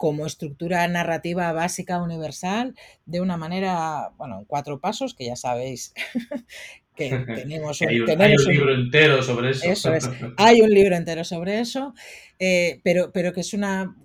como 0.00 0.24
estructura 0.24 0.88
narrativa 0.88 1.52
básica 1.52 2.02
universal 2.02 2.74
de 3.04 3.20
una 3.20 3.36
manera, 3.36 4.12
bueno, 4.16 4.38
en 4.38 4.44
cuatro 4.46 4.80
pasos, 4.80 5.12
que 5.12 5.26
ya 5.26 5.36
sabéis 5.36 5.92
que 7.08 7.18
tenemos, 7.34 7.80
hay, 7.82 8.00
un, 8.00 8.06
libro 8.46 8.74
entero 8.74 9.22
sobre 9.22 9.50
eso. 9.50 9.70
Eso 9.70 9.94
es, 9.94 10.10
hay 10.36 10.60
un 10.60 10.70
libro 10.70 10.96
entero 10.96 11.24
sobre 11.24 11.60
eso, 11.60 11.94
eh, 12.38 12.80
pero, 12.82 13.10
pero 13.12 13.32
que 13.32 13.40
es 13.40 13.54
una, 13.54 13.96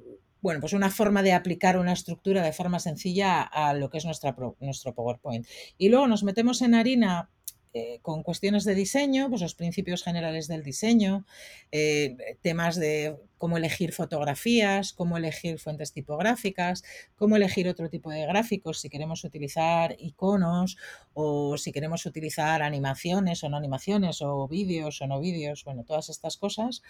bueno, 0.42 0.60
pues 0.60 0.74
una 0.74 0.90
forma 0.90 1.24
de 1.24 1.34
aplicar 1.34 1.78
una 1.78 1.94
estructura 1.94 2.44
de 2.44 2.54
forma 2.54 2.80
sencilla 2.80 3.42
a 3.42 3.74
lo 3.74 3.90
que 3.90 3.98
es 3.98 4.06
nuestra, 4.06 4.36
nuestro 4.60 4.94
PowerPoint. 4.94 5.46
Y 5.78 5.90
luego 5.90 6.08
nos 6.08 6.24
metemos 6.24 6.62
en 6.62 6.76
harina 6.76 7.30
eh, 7.78 8.00
con 8.02 8.24
cuestiones 8.24 8.64
de 8.64 8.74
diseño, 8.74 9.28
pues 9.28 9.42
los 9.42 9.54
principios 9.54 10.02
generales 10.02 10.48
del 10.48 10.64
diseño, 10.64 11.26
eh, 11.74 12.38
temas 12.42 12.78
de 12.78 13.18
cómo 13.38 13.58
elegir 13.58 13.92
fotografías, 13.92 14.94
cómo 14.94 15.18
elegir 15.18 15.60
fuentes 15.60 15.92
tipográficas, 15.92 16.86
cómo 17.18 17.36
elegir 17.36 17.68
otro 17.68 17.90
tipo 17.90 18.12
de 18.12 18.26
gráficos, 18.28 18.80
si 18.80 18.90
queremos 18.90 19.26
utilizar 19.26 19.94
iconos 20.00 20.78
o 21.14 21.58
si 21.58 21.74
queremos 21.74 22.06
utilizar 22.06 22.62
animaciones 22.62 23.44
o 23.44 23.50
no 23.50 23.58
animaciones 23.58 24.22
o 24.22 24.48
vídeos 24.48 25.02
o 25.02 25.08
no 25.08 25.20
vídeos, 25.20 25.66
bueno, 25.66 25.84
todas 25.84 26.08
estas 26.08 26.38
cosas. 26.38 26.82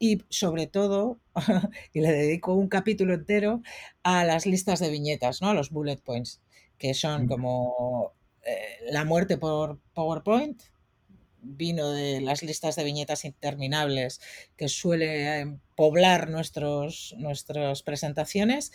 Y 0.00 0.22
sobre 0.30 0.66
todo, 0.66 1.20
y 1.92 2.00
le 2.00 2.10
dedico 2.10 2.54
un 2.54 2.68
capítulo 2.68 3.12
entero 3.12 3.60
a 4.02 4.24
las 4.24 4.46
listas 4.46 4.80
de 4.80 4.88
viñetas, 4.88 5.42
¿no? 5.42 5.50
a 5.50 5.54
los 5.54 5.68
bullet 5.68 5.98
points, 5.98 6.40
que 6.78 6.94
son 6.94 7.28
como 7.28 8.14
eh, 8.44 8.78
la 8.90 9.04
muerte 9.04 9.38
por 9.38 9.78
PowerPoint 9.94 10.62
vino 11.42 11.90
de 11.90 12.20
las 12.20 12.42
listas 12.42 12.76
de 12.76 12.84
viñetas 12.84 13.24
interminables 13.24 14.20
que 14.56 14.68
suele 14.68 15.40
eh, 15.40 15.56
poblar 15.76 16.30
nuestros, 16.30 17.14
nuestras 17.18 17.82
presentaciones 17.82 18.72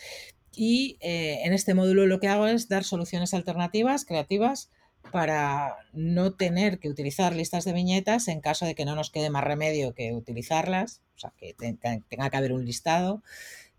y 0.54 0.98
eh, 1.00 1.40
en 1.44 1.52
este 1.52 1.74
módulo 1.74 2.06
lo 2.06 2.20
que 2.20 2.28
hago 2.28 2.46
es 2.46 2.68
dar 2.68 2.84
soluciones 2.84 3.34
alternativas, 3.34 4.04
creativas, 4.04 4.70
para 5.12 5.76
no 5.92 6.34
tener 6.34 6.80
que 6.80 6.88
utilizar 6.88 7.34
listas 7.34 7.64
de 7.64 7.72
viñetas 7.72 8.28
en 8.28 8.40
caso 8.40 8.66
de 8.66 8.74
que 8.74 8.84
no 8.84 8.94
nos 8.94 9.10
quede 9.10 9.30
más 9.30 9.44
remedio 9.44 9.94
que 9.94 10.12
utilizarlas, 10.12 11.02
o 11.16 11.18
sea, 11.18 11.32
que 11.36 11.54
tenga 11.54 12.30
que 12.30 12.36
haber 12.36 12.52
un 12.52 12.64
listado, 12.64 13.22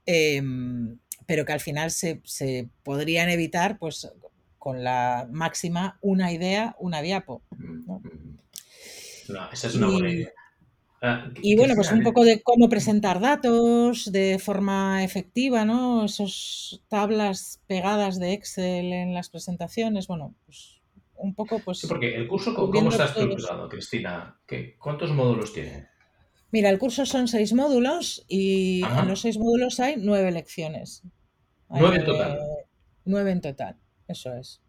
em, 0.05 0.98
pero 1.27 1.46
que 1.46 1.53
al 1.53 1.60
final 1.60 1.91
se, 1.91 2.22
se 2.24 2.69
podrían 2.84 3.29
evitar 3.29 3.77
pues 3.77 4.12
con 4.59 4.83
la 4.83 5.27
máxima 5.31 5.97
una 6.01 6.31
idea, 6.31 6.75
una 6.79 7.01
diapo. 7.01 7.41
¿no? 7.57 8.01
esa 9.51 9.67
es 9.67 9.75
una 9.75 9.87
buena 9.87 10.11
idea. 10.11 10.29
Ah, 11.01 11.29
y 11.41 11.55
bueno, 11.55 11.75
pues 11.75 11.91
un 11.93 12.03
poco 12.03 12.25
de 12.25 12.41
cómo 12.41 12.67
presentar 12.67 13.21
datos 13.21 14.11
de 14.11 14.37
forma 14.37 15.03
efectiva, 15.03 15.63
¿no? 15.63 16.03
Esas 16.03 16.81
tablas 16.89 17.61
pegadas 17.67 18.19
de 18.19 18.33
Excel 18.33 18.91
en 18.91 19.13
las 19.13 19.29
presentaciones, 19.29 20.07
bueno, 20.07 20.35
pues 20.45 20.81
un 21.15 21.33
poco 21.35 21.59
pues... 21.59 21.79
Sí, 21.79 21.87
porque 21.87 22.15
el 22.15 22.27
curso, 22.27 22.53
¿cómo 22.53 22.89
está 22.89 23.05
estructurado, 23.05 23.69
Cristina? 23.69 24.37
¿Cuántos 24.77 25.11
módulos 25.11 25.53
tiene? 25.53 25.87
Mira, 26.51 26.69
el 26.69 26.79
curso 26.79 27.05
son 27.05 27.27
seis 27.27 27.53
módulos 27.53 28.25
y 28.27 28.81
en 28.83 29.07
los 29.07 29.21
seis 29.21 29.37
módulos 29.37 29.79
hay 29.79 29.95
nueve 29.97 30.31
lecciones. 30.31 31.03
nueve 31.69 31.97
en 31.97 32.05
total. 32.05 32.39
Nueve 33.05 33.31
en 33.31 33.41
total. 33.41 33.77
Eso 34.09 34.33
es. 34.35 34.61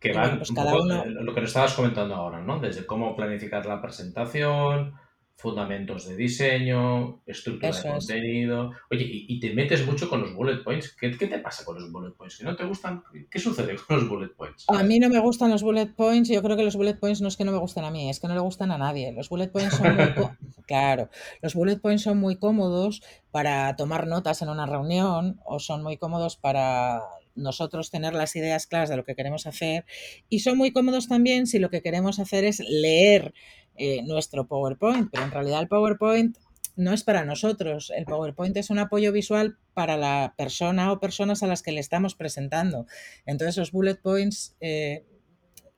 Que 0.00 0.12
van 0.12 0.38
pues 0.38 0.50
lo 0.50 1.34
que 1.34 1.40
nos 1.40 1.50
estabas 1.50 1.74
comentando 1.74 2.14
ahora, 2.14 2.40
¿no? 2.40 2.58
Desde 2.58 2.86
cómo 2.86 3.14
planificar 3.16 3.66
la 3.66 3.82
presentación, 3.82 4.94
fundamentos 5.38 6.08
de 6.08 6.16
diseño, 6.16 7.22
estructura 7.24 7.70
de 7.70 7.90
contenido. 7.90 8.72
Oye, 8.90 9.06
y, 9.08 9.38
te 9.38 9.54
metes 9.54 9.86
mucho 9.86 10.08
con 10.08 10.20
los 10.20 10.34
bullet 10.34 10.64
points. 10.64 10.96
¿Qué, 10.96 11.10
te 11.10 11.38
pasa 11.38 11.64
con 11.64 11.76
los 11.76 11.92
bullet 11.92 12.12
points? 12.12 12.38
¿Que 12.38 12.44
no 12.44 12.56
te 12.56 12.64
gustan? 12.64 13.04
¿Qué 13.30 13.38
sucede 13.38 13.76
con 13.76 13.98
los 13.98 14.08
bullet 14.08 14.34
points? 14.36 14.64
A 14.66 14.82
mí 14.82 14.98
no 14.98 15.08
me 15.08 15.20
gustan 15.20 15.50
los 15.50 15.62
bullet 15.62 15.94
points. 15.94 16.28
Yo 16.28 16.42
creo 16.42 16.56
que 16.56 16.64
los 16.64 16.74
bullet 16.74 16.98
points 16.98 17.20
no 17.20 17.28
es 17.28 17.36
que 17.36 17.44
no 17.44 17.52
me 17.52 17.58
gusten 17.58 17.84
a 17.84 17.92
mí, 17.92 18.10
es 18.10 18.18
que 18.18 18.26
no 18.26 18.34
le 18.34 18.40
gustan 18.40 18.72
a 18.72 18.78
nadie. 18.78 19.12
Los 19.12 19.28
bullet 19.28 19.46
points 19.46 19.76
son 19.76 19.94
muy 19.94 20.06
claro, 20.66 21.08
los 21.40 21.54
bullet 21.54 21.78
points 21.78 22.02
son 22.02 22.18
muy 22.18 22.36
cómodos 22.36 23.02
para 23.30 23.76
tomar 23.76 24.08
notas 24.08 24.42
en 24.42 24.48
una 24.48 24.66
reunión 24.66 25.40
o 25.44 25.60
son 25.60 25.84
muy 25.84 25.98
cómodos 25.98 26.36
para 26.36 27.00
nosotros 27.38 27.90
tener 27.90 28.14
las 28.14 28.36
ideas 28.36 28.66
claras 28.66 28.88
de 28.88 28.96
lo 28.96 29.04
que 29.04 29.14
queremos 29.14 29.46
hacer 29.46 29.84
y 30.28 30.40
son 30.40 30.58
muy 30.58 30.72
cómodos 30.72 31.08
también 31.08 31.46
si 31.46 31.58
lo 31.58 31.70
que 31.70 31.82
queremos 31.82 32.18
hacer 32.18 32.44
es 32.44 32.60
leer 32.60 33.32
eh, 33.76 34.02
nuestro 34.02 34.46
PowerPoint, 34.46 35.08
pero 35.10 35.24
en 35.24 35.30
realidad 35.30 35.62
el 35.62 35.68
PowerPoint 35.68 36.36
no 36.78 36.92
es 36.92 37.02
para 37.02 37.24
nosotros. 37.24 37.92
El 37.94 38.04
PowerPoint 38.04 38.56
es 38.56 38.70
un 38.70 38.78
apoyo 38.78 39.12
visual 39.12 39.58
para 39.74 39.96
la 39.96 40.34
persona 40.36 40.92
o 40.92 41.00
personas 41.00 41.42
a 41.42 41.48
las 41.48 41.62
que 41.62 41.72
le 41.72 41.80
estamos 41.80 42.14
presentando. 42.14 42.86
Entonces 43.26 43.56
los 43.56 43.72
bullet 43.72 43.96
points, 43.96 44.56
eh, 44.60 45.04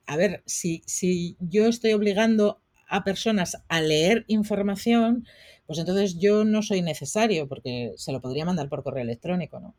a 0.05 0.15
ver, 0.15 0.43
si, 0.45 0.83
si 0.85 1.37
yo 1.39 1.65
estoy 1.67 1.93
obligando 1.93 2.61
a 2.87 3.03
personas 3.03 3.63
a 3.67 3.81
leer 3.81 4.25
información, 4.27 5.25
pues 5.65 5.79
entonces 5.79 6.19
yo 6.19 6.43
no 6.43 6.61
soy 6.61 6.81
necesario 6.81 7.47
porque 7.47 7.93
se 7.95 8.11
lo 8.11 8.21
podría 8.21 8.45
mandar 8.45 8.69
por 8.69 8.83
correo 8.83 9.03
electrónico, 9.03 9.59
¿no? 9.59 9.75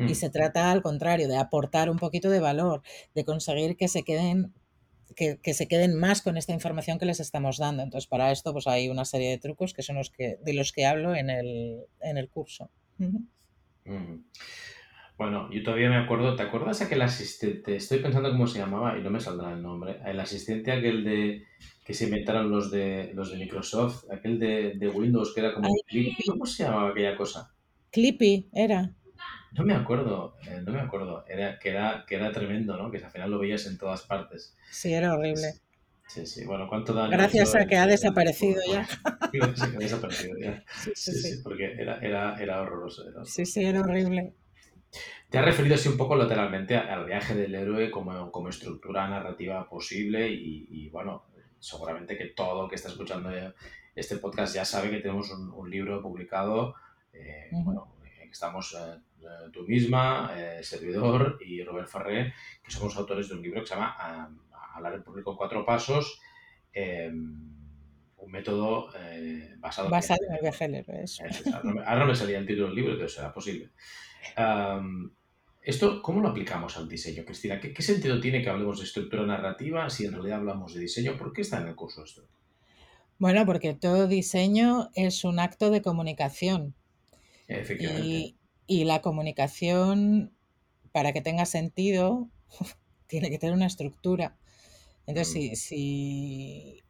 Y 0.00 0.12
mm. 0.12 0.14
se 0.14 0.30
trata 0.30 0.70
al 0.70 0.82
contrario, 0.82 1.28
de 1.28 1.36
aportar 1.36 1.90
un 1.90 1.98
poquito 1.98 2.30
de 2.30 2.40
valor, 2.40 2.82
de 3.14 3.24
conseguir 3.24 3.76
que 3.76 3.88
se 3.88 4.02
queden 4.02 4.52
que, 5.14 5.54
se 5.54 5.68
queden 5.68 5.98
más 5.98 6.22
con 6.22 6.36
esta 6.36 6.52
información 6.52 6.98
que 6.98 7.06
les 7.06 7.20
estamos 7.20 7.58
dando. 7.58 7.82
Entonces, 7.82 8.08
para 8.08 8.30
esto, 8.30 8.52
pues 8.52 8.66
hay 8.66 8.88
una 8.88 9.04
serie 9.04 9.30
de 9.30 9.38
trucos 9.38 9.74
que 9.74 9.82
son 9.82 9.96
los 9.96 10.10
que, 10.10 10.38
de 10.42 10.54
los 10.54 10.72
que 10.72 10.86
hablo 10.86 11.14
en 11.14 11.30
el, 11.30 11.80
en 12.00 12.16
el 12.16 12.28
curso. 12.28 12.70
Bueno, 15.18 15.50
yo 15.52 15.62
todavía 15.62 15.90
me 15.90 15.98
acuerdo, 15.98 16.34
¿te 16.34 16.42
acuerdas 16.42 16.80
aquel 16.80 17.02
asistente? 17.02 17.76
Estoy 17.76 17.98
pensando 17.98 18.30
cómo 18.30 18.46
se 18.46 18.58
llamaba 18.58 18.96
y 18.98 19.02
no 19.02 19.10
me 19.10 19.20
saldrá 19.20 19.52
el 19.52 19.62
nombre. 19.62 19.98
El 20.06 20.18
asistente 20.18 20.72
aquel 20.72 21.04
de 21.04 21.44
que 21.84 21.92
se 21.92 22.04
inventaron 22.04 22.50
los 22.50 22.70
de 22.70 23.12
los 23.14 23.30
de 23.30 23.38
Microsoft, 23.38 24.04
aquel 24.10 24.38
de, 24.38 24.74
de 24.76 24.88
Windows 24.88 25.34
que 25.34 25.40
era 25.40 25.52
como 25.52 25.68
¿Cómo 26.26 26.46
se 26.46 26.62
llamaba 26.62 26.90
aquella 26.90 27.16
cosa? 27.16 27.52
Clippy 27.90 28.48
era. 28.54 28.94
No 29.52 29.64
me 29.64 29.74
acuerdo, 29.74 30.36
eh, 30.46 30.62
no 30.64 30.72
me 30.72 30.80
acuerdo. 30.80 31.24
Era, 31.26 31.58
que, 31.58 31.70
era, 31.70 32.04
que 32.06 32.14
era 32.16 32.30
tremendo, 32.32 32.76
¿no? 32.76 32.90
Que 32.90 32.98
al 32.98 33.10
final 33.10 33.30
lo 33.30 33.38
veías 33.38 33.66
en 33.66 33.78
todas 33.78 34.02
partes. 34.02 34.56
Sí, 34.70 34.92
era 34.92 35.14
horrible. 35.14 35.54
Sí, 36.06 36.26
sí. 36.26 36.44
Bueno, 36.44 36.68
¿cuánto 36.68 36.92
daño? 36.92 37.10
Gracias 37.10 37.54
a 37.54 37.66
que 37.66 37.76
ha 37.76 37.86
desaparecido 37.86 38.60
ya. 38.68 38.86
Gracias 39.32 39.62
a 39.62 39.70
que 39.70 39.76
ha 39.76 39.80
desaparecido 39.80 40.38
ya. 40.38 40.64
Sí, 40.82 40.92
sí, 40.94 41.12
sí. 41.12 41.40
porque 41.42 41.72
era, 41.72 41.98
era, 41.98 42.40
era 42.40 42.60
horroroso, 42.60 43.04
Sí, 43.24 43.46
sí, 43.46 43.64
era 43.64 43.80
horrible. 43.80 44.34
Te 45.28 45.38
has 45.38 45.44
referido 45.44 45.76
así 45.76 45.88
un 45.88 45.96
poco 45.96 46.16
lateralmente 46.16 46.76
al 46.76 47.06
viaje 47.06 47.36
del 47.36 47.54
héroe 47.54 47.90
como, 47.92 48.32
como 48.32 48.48
estructura 48.48 49.08
narrativa 49.08 49.68
posible 49.68 50.28
y, 50.28 50.66
y, 50.68 50.88
bueno, 50.90 51.26
seguramente 51.60 52.18
que 52.18 52.26
todo 52.26 52.64
el 52.64 52.68
que 52.68 52.74
está 52.74 52.88
escuchando 52.88 53.30
este 53.94 54.16
podcast 54.16 54.54
ya 54.54 54.64
sabe 54.64 54.90
que 54.90 54.98
tenemos 54.98 55.30
un, 55.30 55.52
un 55.52 55.70
libro 55.70 56.02
publicado, 56.02 56.74
eh, 57.12 57.50
bueno, 57.52 57.94
estamos 58.30 58.74
eh, 58.74 58.78
eh, 58.78 59.00
tú 59.52 59.62
misma, 59.66 60.32
eh, 60.36 60.62
servidor 60.62 61.38
y 61.44 61.62
Robert 61.62 61.88
Ferré, 61.88 62.34
que 62.62 62.70
somos 62.70 62.96
autores 62.96 63.28
de 63.28 63.34
un 63.34 63.42
libro 63.42 63.60
que 63.60 63.66
se 63.66 63.74
llama 63.74 64.30
Hablar 64.74 64.94
en 64.94 65.02
público 65.02 65.32
en 65.32 65.36
cuatro 65.36 65.64
pasos, 65.64 66.20
em, 66.72 67.56
un 68.16 68.30
método 68.30 68.90
basado, 69.58 69.88
basado 69.88 70.20
en 70.28 70.34
el 70.34 70.40
viaje 70.42 70.68
del 70.68 70.74
héroe. 70.76 71.04
Ahora 71.86 72.00
no 72.00 72.06
me 72.06 72.14
salía 72.14 72.38
el 72.38 72.46
título 72.46 72.66
del 72.66 72.76
libro, 72.76 72.94
pero 72.96 73.08
será 73.08 73.32
posible. 73.32 73.70
¿Esto 75.62 76.00
cómo 76.00 76.20
lo 76.20 76.28
aplicamos 76.28 76.76
al 76.78 76.88
diseño, 76.88 77.24
Cristina? 77.24 77.60
¿Qué, 77.60 77.74
¿Qué, 77.74 77.82
sentido 77.82 78.18
tiene 78.18 78.42
que 78.42 78.48
hablemos 78.48 78.78
de 78.78 78.84
estructura 78.84 79.26
narrativa 79.26 79.90
si 79.90 80.06
en 80.06 80.12
realidad 80.12 80.38
hablamos 80.38 80.74
de 80.74 80.80
diseño? 80.80 81.18
¿Por 81.18 81.32
qué 81.32 81.42
está 81.42 81.60
en 81.60 81.68
el 81.68 81.74
curso 81.74 82.02
esto? 82.02 82.22
Bueno, 83.18 83.44
porque 83.44 83.74
todo 83.74 84.08
diseño 84.08 84.88
es 84.94 85.24
un 85.24 85.38
acto 85.38 85.70
de 85.70 85.82
comunicación. 85.82 86.74
Efectivamente. 87.46 88.08
Y, 88.08 88.36
la 88.84 89.02
comunicación, 89.02 90.32
para 90.92 91.12
que 91.12 91.20
tenga 91.20 91.46
sentido, 91.46 92.28
tiene 93.06 93.30
que 93.30 93.38
tener 93.38 93.54
una 93.54 93.66
estructura. 93.66 94.36
Entonces, 95.06 95.52
mm. 95.52 95.54
si, 95.56 96.82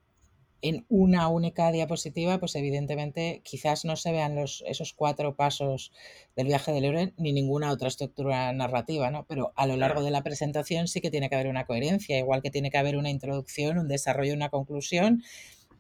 en 0.63 0.85
una 0.89 1.29
única 1.29 1.73
diapositiva, 1.73 2.39
pues 2.39 2.55
evidentemente 2.55 3.41
quizás 3.45 3.85
no 3.85 3.97
se 3.97 4.13
vean 4.13 4.35
los, 4.35 4.63
esos 4.67 4.93
cuatro 4.93 5.35
pasos 5.35 5.93
del 6.37 6.49
viaje 6.49 6.73
del 6.73 6.85
héroe 6.85 7.15
ni 7.17 7.33
ninguna 7.33 7.71
otra 7.71 7.89
estructura 7.89 8.53
narrativa, 8.53 9.11
¿no? 9.11 9.25
Pero 9.27 9.53
a 9.57 9.67
lo 9.67 9.77
largo 9.77 10.03
de 10.03 10.11
la 10.11 10.23
presentación 10.23 10.89
sí 10.89 11.01
que 11.01 11.11
tiene 11.11 11.29
que 11.29 11.37
haber 11.37 11.49
una 11.49 11.67
coherencia, 11.67 12.19
igual 12.19 12.43
que 12.43 12.51
tiene 12.51 12.71
que 12.71 12.79
haber 12.79 12.97
una 12.97 13.11
introducción, 13.11 13.79
un 13.79 13.89
desarrollo, 13.89 14.35
una 14.35 14.51
conclusión 14.51 15.23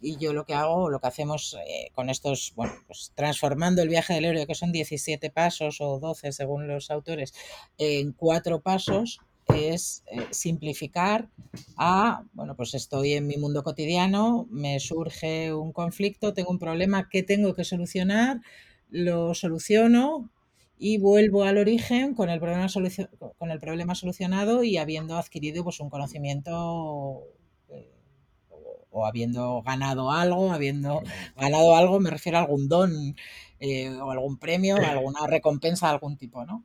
y 0.01 0.17
yo 0.17 0.33
lo 0.33 0.45
que 0.45 0.55
hago, 0.55 0.89
lo 0.91 1.01
que 1.01 1.09
hacemos 1.09 1.57
eh, 1.67 1.91
con 1.95 2.11
estos, 2.11 2.53
bueno, 2.57 2.73
pues 2.87 3.13
transformando 3.15 3.83
el 3.83 3.89
viaje 3.89 4.15
del 4.15 4.25
héroe, 4.25 4.47
que 4.47 4.55
son 4.55 4.73
17 4.73 5.31
pasos 5.31 5.81
o 5.81 5.99
12 5.99 6.33
según 6.33 6.69
los 6.69 6.91
autores, 6.91 7.35
en 7.79 8.13
cuatro 8.13 8.61
pasos, 8.61 9.21
es 9.55 10.05
eh, 10.07 10.27
simplificar 10.31 11.29
a, 11.77 12.23
bueno, 12.33 12.57
pues 12.57 12.75
estoy 12.75 13.15
en 13.15 13.27
mi 13.27 13.37
mundo 13.37 13.63
cotidiano, 13.63 14.47
me 14.51 14.79
surge 14.81 15.53
un 15.53 15.73
conflicto, 15.73 16.35
tengo 16.35 16.51
un 16.51 16.59
problema 16.59 17.09
que 17.09 17.23
tengo 17.23 17.55
que 17.55 17.65
solucionar, 17.65 18.41
lo 18.91 19.35
soluciono 19.35 20.31
y 20.79 20.99
vuelvo 20.99 21.45
al 21.45 21.59
origen 21.59 22.15
con 22.15 22.31
el 22.31 22.41
problema, 22.41 22.67
con 23.39 23.51
el 23.51 23.61
problema 23.61 23.95
solucionado 23.95 24.65
y 24.65 24.79
habiendo 24.79 25.17
adquirido 25.17 25.63
pues, 25.65 25.81
un 25.81 25.91
conocimiento 25.91 27.27
o 28.91 29.07
habiendo 29.07 29.63
ganado 29.63 30.11
algo, 30.11 30.53
habiendo 30.53 31.03
ganado 31.37 31.75
algo, 31.77 32.01
me 32.01 32.11
refiero 32.11 32.39
a 32.39 32.43
algún 32.43 32.69
don 32.69 33.17
eh, 33.61 33.91
o 33.91 34.11
algún 34.11 34.39
premio, 34.39 34.77
o 34.77 34.85
alguna 34.85 35.27
recompensa 35.27 35.87
de 35.87 35.93
algún 35.93 36.17
tipo, 36.17 36.45
¿no? 36.45 36.65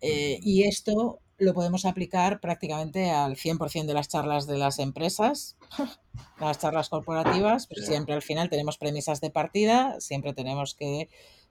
Eh, 0.00 0.38
y 0.42 0.64
esto 0.64 1.20
lo 1.38 1.52
podemos 1.52 1.84
aplicar 1.84 2.40
prácticamente 2.40 3.10
al 3.10 3.36
100% 3.36 3.86
de 3.86 3.94
las 3.94 4.08
charlas 4.08 4.46
de 4.46 4.56
las 4.56 4.78
empresas, 4.78 5.56
las 6.40 6.58
charlas 6.58 6.88
corporativas, 6.88 7.66
pues 7.66 7.86
siempre 7.86 8.14
al 8.14 8.22
final 8.22 8.48
tenemos 8.48 8.78
premisas 8.78 9.20
de 9.20 9.30
partida, 9.30 10.00
siempre 10.00 10.32
tenemos 10.32 10.74
que 10.74 11.08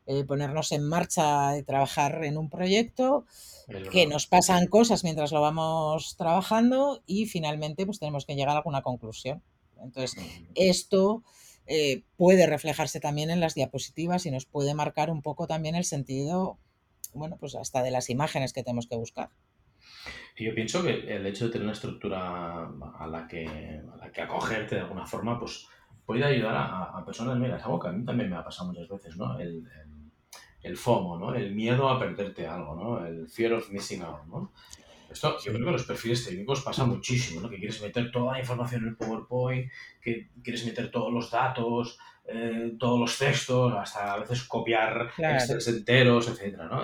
eh, 0.07 0.23
ponernos 0.23 0.71
en 0.71 0.87
marcha 0.87 1.57
y 1.57 1.63
trabajar 1.63 2.23
en 2.23 2.37
un 2.37 2.49
proyecto, 2.49 3.25
que 3.91 4.05
nos 4.05 4.27
pasan 4.27 4.67
cosas 4.67 5.03
mientras 5.03 5.31
lo 5.31 5.41
vamos 5.41 6.15
trabajando 6.17 7.01
y 7.07 7.25
finalmente 7.25 7.85
pues 7.87 7.97
tenemos 7.97 8.25
que 8.25 8.35
llegar 8.35 8.55
a 8.55 8.57
alguna 8.57 8.83
conclusión. 8.83 9.41
Entonces, 9.81 10.15
esto 10.55 11.23
eh, 11.67 12.03
puede 12.17 12.45
reflejarse 12.45 12.99
también 12.99 13.29
en 13.29 13.39
las 13.39 13.55
diapositivas 13.55 14.25
y 14.25 14.31
nos 14.31 14.45
puede 14.45 14.73
marcar 14.73 15.09
un 15.09 15.21
poco 15.21 15.47
también 15.47 15.75
el 15.75 15.85
sentido, 15.85 16.57
bueno, 17.13 17.37
pues 17.39 17.55
hasta 17.55 17.81
de 17.81 17.91
las 17.91 18.09
imágenes 18.09 18.53
que 18.53 18.63
tenemos 18.63 18.87
que 18.87 18.95
buscar. 18.95 19.29
Y 20.37 20.45
yo 20.45 20.53
pienso 20.53 20.83
que 20.83 21.15
el 21.15 21.25
hecho 21.25 21.45
de 21.45 21.51
tener 21.51 21.65
una 21.65 21.73
estructura 21.73 22.67
a 22.99 23.07
la 23.07 23.27
que, 23.27 23.47
a 23.47 23.97
la 23.97 24.11
que 24.11 24.21
acogerte 24.21 24.75
de 24.75 24.81
alguna 24.81 25.05
forma, 25.05 25.39
pues 25.39 25.67
puede 26.05 26.23
ayudar 26.23 26.55
a, 26.55 27.03
personas, 27.05 27.37
mira, 27.37 27.57
es 27.57 27.63
algo 27.63 27.79
que 27.79 27.87
a 27.87 27.91
mí 27.91 28.05
también 28.05 28.29
me 28.29 28.35
ha 28.35 28.43
pasado 28.43 28.69
muchas 28.69 28.87
veces, 28.87 29.15
¿no? 29.17 29.39
El, 29.39 29.65
el, 29.65 30.11
el, 30.61 30.77
FOMO, 30.77 31.17
¿no? 31.17 31.33
El 31.33 31.55
miedo 31.55 31.89
a 31.89 31.97
perderte 31.97 32.45
algo, 32.45 32.75
¿no? 32.75 33.05
El 33.05 33.27
fear 33.27 33.53
of 33.53 33.71
missing 33.71 34.01
out, 34.03 34.25
¿no? 34.27 34.51
Esto 35.09 35.37
yo 35.39 35.53
creo 35.53 35.65
que 35.65 35.71
los 35.71 35.85
perfiles 35.85 36.25
técnicos 36.25 36.61
pasa 36.61 36.85
muchísimo, 36.85 37.41
¿no? 37.41 37.49
Que 37.49 37.57
quieres 37.57 37.81
meter 37.81 38.11
toda 38.11 38.33
la 38.33 38.39
información 38.39 38.83
en 38.83 38.89
el 38.89 38.95
PowerPoint, 38.95 39.71
que 40.01 40.29
quieres 40.43 40.65
meter 40.65 40.91
todos 40.91 41.13
los 41.13 41.31
datos, 41.31 41.97
eh, 42.27 42.75
todos 42.79 42.99
los 42.99 43.17
textos, 43.19 43.71
hasta 43.77 44.13
a 44.13 44.19
veces 44.19 44.43
copiar 44.45 45.11
enteros, 45.19 46.27
etcétera, 46.27 46.65
¿no? 46.65 46.83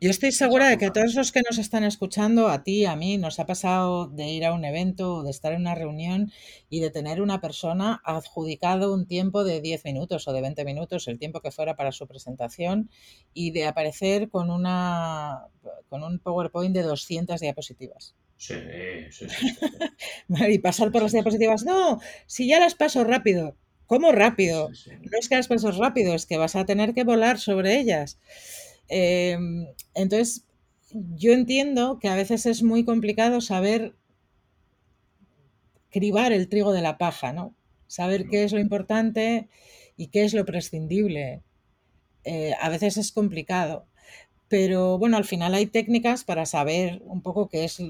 yo 0.00 0.10
estoy 0.10 0.32
segura 0.32 0.68
de 0.68 0.76
que 0.76 0.90
todos 0.90 1.14
los 1.14 1.30
que 1.30 1.42
nos 1.48 1.58
están 1.58 1.84
escuchando, 1.84 2.48
a 2.48 2.64
ti, 2.64 2.84
a 2.84 2.96
mí, 2.96 3.16
nos 3.16 3.38
ha 3.38 3.46
pasado 3.46 4.08
de 4.08 4.28
ir 4.28 4.44
a 4.44 4.52
un 4.52 4.64
evento, 4.64 5.22
de 5.22 5.30
estar 5.30 5.52
en 5.52 5.60
una 5.60 5.76
reunión 5.76 6.32
y 6.68 6.80
de 6.80 6.90
tener 6.90 7.22
una 7.22 7.40
persona 7.40 8.00
adjudicado 8.04 8.92
un 8.92 9.06
tiempo 9.06 9.44
de 9.44 9.60
10 9.60 9.84
minutos 9.84 10.26
o 10.26 10.32
de 10.32 10.40
20 10.40 10.64
minutos, 10.64 11.06
el 11.06 11.20
tiempo 11.20 11.40
que 11.40 11.52
fuera 11.52 11.76
para 11.76 11.92
su 11.92 12.08
presentación, 12.08 12.90
y 13.34 13.52
de 13.52 13.66
aparecer 13.66 14.30
con 14.30 14.50
una 14.50 15.46
con 15.88 16.02
un 16.02 16.18
PowerPoint 16.18 16.74
de 16.74 16.82
200 16.82 17.40
diapositivas. 17.40 18.16
Sí, 18.36 18.54
sí, 19.10 19.26
sí. 19.28 19.58
y 20.48 20.58
pasar 20.58 20.90
por 20.90 21.02
las 21.02 21.12
diapositivas, 21.12 21.64
no, 21.64 22.00
si 22.26 22.48
ya 22.48 22.58
las 22.58 22.74
paso 22.74 23.04
rápido. 23.04 23.56
¿Cómo 23.88 24.12
rápido? 24.12 24.68
No 24.68 25.18
es 25.18 25.28
que 25.28 25.34
las 25.34 25.48
pases 25.48 25.76
rápido, 25.76 26.14
es 26.14 26.26
que 26.26 26.36
vas 26.36 26.54
a 26.54 26.64
tener 26.64 26.94
que 26.94 27.02
volar 27.02 27.40
sobre 27.40 27.80
ellas. 27.80 28.20
Em, 28.88 29.66
entonces, 29.94 30.44
yo 30.92 31.32
entiendo 31.32 31.98
que 31.98 32.08
a 32.08 32.14
veces 32.14 32.46
es 32.46 32.62
muy 32.62 32.84
complicado 32.84 33.40
saber 33.40 33.96
cribar 35.90 36.32
el 36.32 36.48
trigo 36.48 36.72
de 36.72 36.82
la 36.82 36.98
paja, 36.98 37.32
¿no? 37.32 37.56
saber 37.88 38.28
qué 38.28 38.44
es 38.44 38.52
lo 38.52 38.60
importante 38.60 39.48
y 39.96 40.08
qué 40.08 40.24
es 40.24 40.34
lo 40.34 40.44
prescindible. 40.44 41.42
Eh, 42.24 42.52
a 42.60 42.68
veces 42.68 42.96
es 42.96 43.10
complicado, 43.10 43.86
pero 44.48 44.98
bueno, 44.98 45.16
al 45.16 45.24
final 45.24 45.54
hay 45.54 45.66
técnicas 45.66 46.22
para 46.22 46.46
saber 46.46 47.02
un 47.06 47.22
poco 47.22 47.48
qué 47.48 47.64
es, 47.64 47.82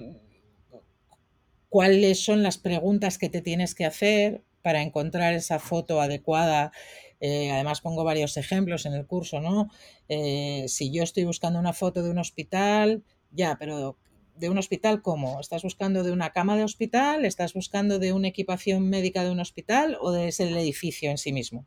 cuáles 1.68 2.24
son 2.24 2.42
las 2.42 2.56
preguntas 2.56 3.18
que 3.18 3.28
te 3.28 3.42
tienes 3.42 3.74
que 3.74 3.84
hacer 3.84 4.42
para 4.62 4.82
encontrar 4.82 5.34
esa 5.34 5.58
foto 5.58 6.00
adecuada. 6.00 6.72
Eh, 7.20 7.50
además 7.50 7.80
pongo 7.80 8.04
varios 8.04 8.36
ejemplos 8.36 8.86
en 8.86 8.94
el 8.94 9.06
curso, 9.06 9.40
¿no? 9.40 9.70
Eh, 10.08 10.66
si 10.68 10.90
yo 10.92 11.02
estoy 11.02 11.24
buscando 11.24 11.58
una 11.58 11.72
foto 11.72 12.02
de 12.02 12.10
un 12.10 12.18
hospital, 12.18 13.02
ya, 13.30 13.56
pero 13.58 13.96
de 14.38 14.48
un 14.48 14.58
hospital 14.58 15.02
cómo? 15.02 15.40
¿Estás 15.40 15.62
buscando 15.62 16.04
de 16.04 16.12
una 16.12 16.30
cama 16.30 16.56
de 16.56 16.64
hospital? 16.64 17.24
¿Estás 17.24 17.54
buscando 17.54 17.98
de 17.98 18.12
una 18.12 18.28
equipación 18.28 18.88
médica 18.88 19.24
de 19.24 19.30
un 19.30 19.40
hospital 19.40 19.98
o 20.00 20.12
de 20.12 20.28
ese 20.28 20.48
edificio 20.48 21.10
en 21.10 21.18
sí 21.18 21.32
mismo? 21.32 21.66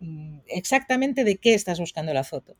Mm, 0.00 0.38
exactamente 0.48 1.24
de 1.24 1.36
qué 1.36 1.54
estás 1.54 1.80
buscando 1.80 2.12
la 2.14 2.24
foto. 2.24 2.56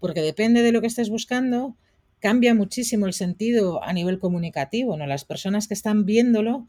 Porque 0.00 0.20
depende 0.20 0.62
de 0.62 0.72
lo 0.72 0.80
que 0.80 0.86
estés 0.86 1.10
buscando, 1.10 1.76
cambia 2.18 2.54
muchísimo 2.54 3.06
el 3.06 3.12
sentido 3.12 3.82
a 3.82 3.92
nivel 3.92 4.18
comunicativo. 4.18 4.96
¿no? 4.96 5.06
Las 5.06 5.24
personas 5.24 5.68
que 5.68 5.74
están 5.74 6.04
viéndolo 6.04 6.66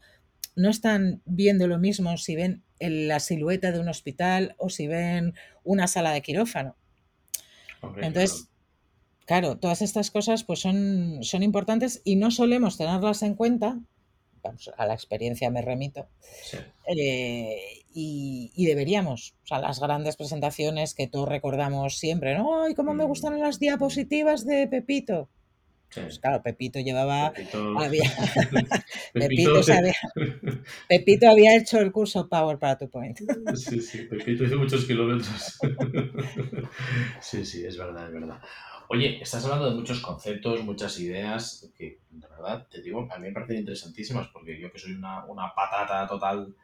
no 0.56 0.70
están 0.70 1.22
viendo 1.24 1.66
lo 1.66 1.78
mismo 1.78 2.16
si 2.16 2.36
ven 2.36 2.62
la 2.78 3.20
silueta 3.20 3.72
de 3.72 3.80
un 3.80 3.88
hospital 3.88 4.54
o 4.58 4.68
si 4.68 4.86
ven 4.86 5.34
una 5.64 5.86
sala 5.86 6.12
de 6.12 6.22
quirófano. 6.22 6.76
Entonces, 7.96 8.48
claro, 9.26 9.58
todas 9.58 9.82
estas 9.82 10.10
cosas 10.10 10.44
pues 10.44 10.60
son, 10.60 11.18
son 11.22 11.42
importantes 11.42 12.02
y 12.04 12.16
no 12.16 12.30
solemos 12.30 12.76
tenerlas 12.76 13.22
en 13.22 13.34
cuenta 13.34 13.78
a 14.76 14.86
la 14.86 14.94
experiencia 14.94 15.50
me 15.50 15.62
remito. 15.62 16.08
Eh, 16.86 17.84
y, 17.92 18.64
deberíamos, 18.64 19.34
o 19.44 19.46
sea, 19.46 19.58
las 19.58 19.80
grandes 19.80 20.16
presentaciones 20.16 20.94
que 20.94 21.08
todos 21.08 21.28
recordamos 21.28 21.98
siempre, 21.98 22.36
¿no? 22.36 22.62
¡Ay, 22.62 22.74
cómo 22.74 22.94
me 22.94 23.04
mm. 23.04 23.08
gustan 23.08 23.40
las 23.40 23.58
diapositivas 23.58 24.46
de 24.46 24.66
Pepito! 24.68 25.28
Pues 25.92 26.18
claro, 26.20 26.42
Pepito 26.42 26.78
llevaba. 26.78 27.32
Pepito, 27.32 27.78
había, 27.78 28.02
Pepito, 30.88 31.28
había, 31.28 31.56
hecho 31.56 31.78
el 31.78 31.90
curso 31.90 32.28
Power 32.28 32.58
para 32.58 32.78
tu 32.78 32.88
point. 32.88 33.18
Sí, 33.56 33.80
sí, 33.80 34.04
Pepito 34.04 34.44
hizo 34.44 34.56
muchos 34.56 34.84
kilómetros. 34.84 35.58
Sí, 37.20 37.44
sí, 37.44 37.64
es 37.64 37.76
verdad, 37.76 38.06
es 38.06 38.12
verdad. 38.12 38.40
Oye, 38.88 39.22
estás 39.22 39.44
hablando 39.44 39.70
de 39.70 39.76
muchos 39.76 40.00
conceptos, 40.00 40.64
muchas 40.64 40.98
ideas 40.98 41.70
que, 41.76 42.00
de 42.10 42.28
verdad, 42.28 42.66
te 42.68 42.82
digo, 42.82 43.08
a 43.12 43.18
mí 43.18 43.28
me 43.28 43.32
parecen 43.32 43.58
interesantísimas 43.58 44.28
porque 44.28 44.60
yo 44.60 44.72
que 44.72 44.78
soy 44.78 44.92
una, 44.92 45.24
patata 45.54 46.06
total, 46.08 46.54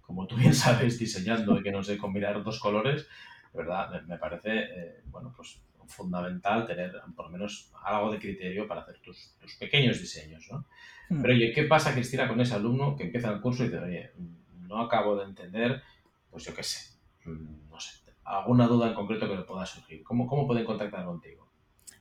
como 0.00 0.26
tú 0.26 0.36
bien 0.36 0.54
sabes, 0.54 0.98
diseñando 0.98 1.58
y 1.58 1.62
que 1.62 1.72
no 1.72 1.82
sé 1.82 1.98
combinar 1.98 2.42
dos 2.42 2.60
colores, 2.60 3.06
de 3.52 3.58
verdad, 3.58 4.02
me, 4.06 4.16
parece, 4.18 4.58
eh, 4.58 5.02
bueno, 5.06 5.32
pues 5.36 5.60
fundamental 5.88 6.66
tener 6.66 6.92
por 7.14 7.26
lo 7.26 7.32
menos 7.32 7.72
algo 7.84 8.12
de 8.12 8.18
criterio 8.18 8.66
para 8.66 8.82
hacer 8.82 8.98
tus, 9.00 9.34
pequeños 9.58 10.00
diseños, 10.00 10.46
¿no? 10.50 10.66
Hmm. 11.08 11.22
Pero 11.22 11.34
oye, 11.34 11.52
¿qué 11.52 11.64
pasa, 11.64 11.92
Cristina, 11.92 12.28
con 12.28 12.40
ese 12.40 12.54
alumno 12.54 12.96
que 12.96 13.04
empieza 13.04 13.30
el 13.30 13.40
curso 13.40 13.64
y 13.64 13.68
dice, 13.68 13.78
oye, 13.78 14.10
no 14.60 14.80
acabo 14.80 15.16
de 15.16 15.24
entender, 15.24 15.82
pues 16.30 16.44
yo 16.44 16.54
qué 16.54 16.62
sé, 16.62 16.96
mm, 17.24 17.70
no 17.70 17.80
sé, 17.80 18.02
alguna 18.24 18.66
duda 18.66 18.88
en 18.88 18.94
concreto 18.94 19.28
que 19.28 19.36
le 19.36 19.42
pueda 19.42 19.66
surgir? 19.66 20.02
¿Cómo, 20.02 20.26
cómo 20.26 20.46
pueden 20.46 20.64
contactar 20.64 21.04
contigo? 21.04 21.48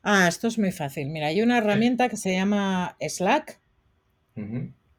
Ah, 0.04 0.28
esto 0.28 0.48
es 0.48 0.58
muy 0.58 0.72
fácil. 0.72 1.10
Mira, 1.10 1.28
hay 1.28 1.42
una 1.42 1.60
herramienta 1.60 2.10
que 2.10 2.18
se 2.18 2.34
llama 2.34 2.96
Slack, 3.00 3.60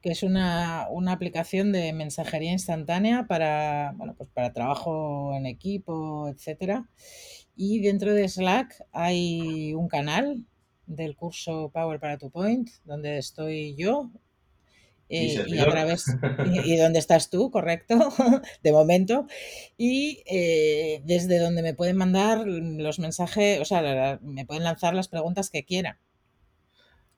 que 0.03 0.11
es 0.11 0.23
una, 0.23 0.87
aplicación 1.09 1.73
de 1.73 1.93
mensajería 1.93 2.53
instantánea 2.53 3.27
para, 3.27 3.95
bueno, 3.97 4.15
pues 4.17 4.29
para 4.31 4.53
trabajo 4.53 5.35
en 5.35 5.47
equipo, 5.47 6.29
etcétera. 6.29 6.89
Y 7.55 7.81
dentro 7.81 8.15
de 8.15 8.29
Slack 8.29 8.85
hay 8.93 9.75
un 9.75 9.89
canal 9.89 10.45
del 10.87 11.17
curso 11.17 11.71
Power 11.73 12.01
para 12.01 12.19
tu 12.19 12.31
Point, 12.31 12.69
donde 12.85 13.19
estoy 13.19 13.75
yo, 13.77 14.11
eh, 15.09 15.45
y, 15.47 15.59
a 15.59 15.67
través 15.67 16.07
y, 16.65 16.77
dónde 16.77 16.99
estás 16.99 17.29
tú, 17.29 17.51
correcto, 17.51 17.99
de 18.63 18.73
momento, 18.73 19.27
y 19.77 20.23
eh, 20.27 21.03
desde 21.05 21.39
donde 21.39 21.63
me 21.63 21.75
pueden 21.75 21.97
mandar 21.97 22.47
los 22.47 22.99
mensajes, 22.99 23.61
o 23.61 23.65
sea, 23.67 24.19
me 24.23 24.47
pueden 24.47 24.65
lanzar 24.65 24.95
las 24.95 25.09
preguntas 25.09 25.51
que 25.51 25.65
quieran. 25.65 25.99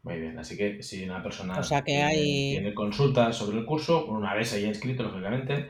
Muy 0.02 0.20
bien, 0.20 0.38
así 0.38 0.56
que 0.56 0.82
si 0.82 1.04
una 1.04 1.22
persona 1.22 1.60
tiene, 1.84 2.74
consultas 2.74 3.36
sobre 3.36 3.58
el 3.58 3.64
curso, 3.64 4.06
una 4.06 4.34
vez 4.34 4.52
haya 4.52 4.68
inscrito, 4.68 5.04
lógicamente, 5.04 5.68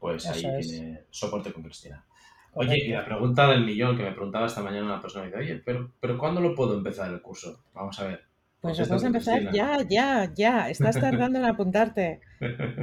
pues 0.00 0.26
ahí 0.26 0.42
tiene 0.60 1.04
soporte 1.10 1.52
con 1.52 1.62
Cristina. 1.62 2.04
Oye, 2.52 2.78
y 2.78 2.88
la 2.88 3.04
pregunta 3.04 3.48
del 3.48 3.64
millón 3.64 3.96
que 3.96 4.02
me 4.02 4.12
preguntaba 4.12 4.46
esta 4.46 4.62
mañana 4.62 4.86
una 4.86 5.00
persona, 5.00 5.26
dice, 5.26 5.38
oye, 5.38 5.62
pero, 5.64 5.92
pero 6.00 6.18
¿cuándo 6.18 6.40
lo 6.40 6.54
puedo 6.54 6.76
empezar 6.76 7.10
el 7.10 7.22
curso? 7.22 7.62
Vamos 7.74 7.98
a 8.00 8.08
ver. 8.08 8.30
Pues 8.60 8.88
vas 8.88 9.02
a 9.02 9.06
empezar 9.06 9.52
ya, 9.52 9.78
ya, 9.88 10.30
ya. 10.34 10.68
Estás 10.68 11.00
tardando 11.00 11.38
en 11.38 11.46
apuntarte. 11.46 12.20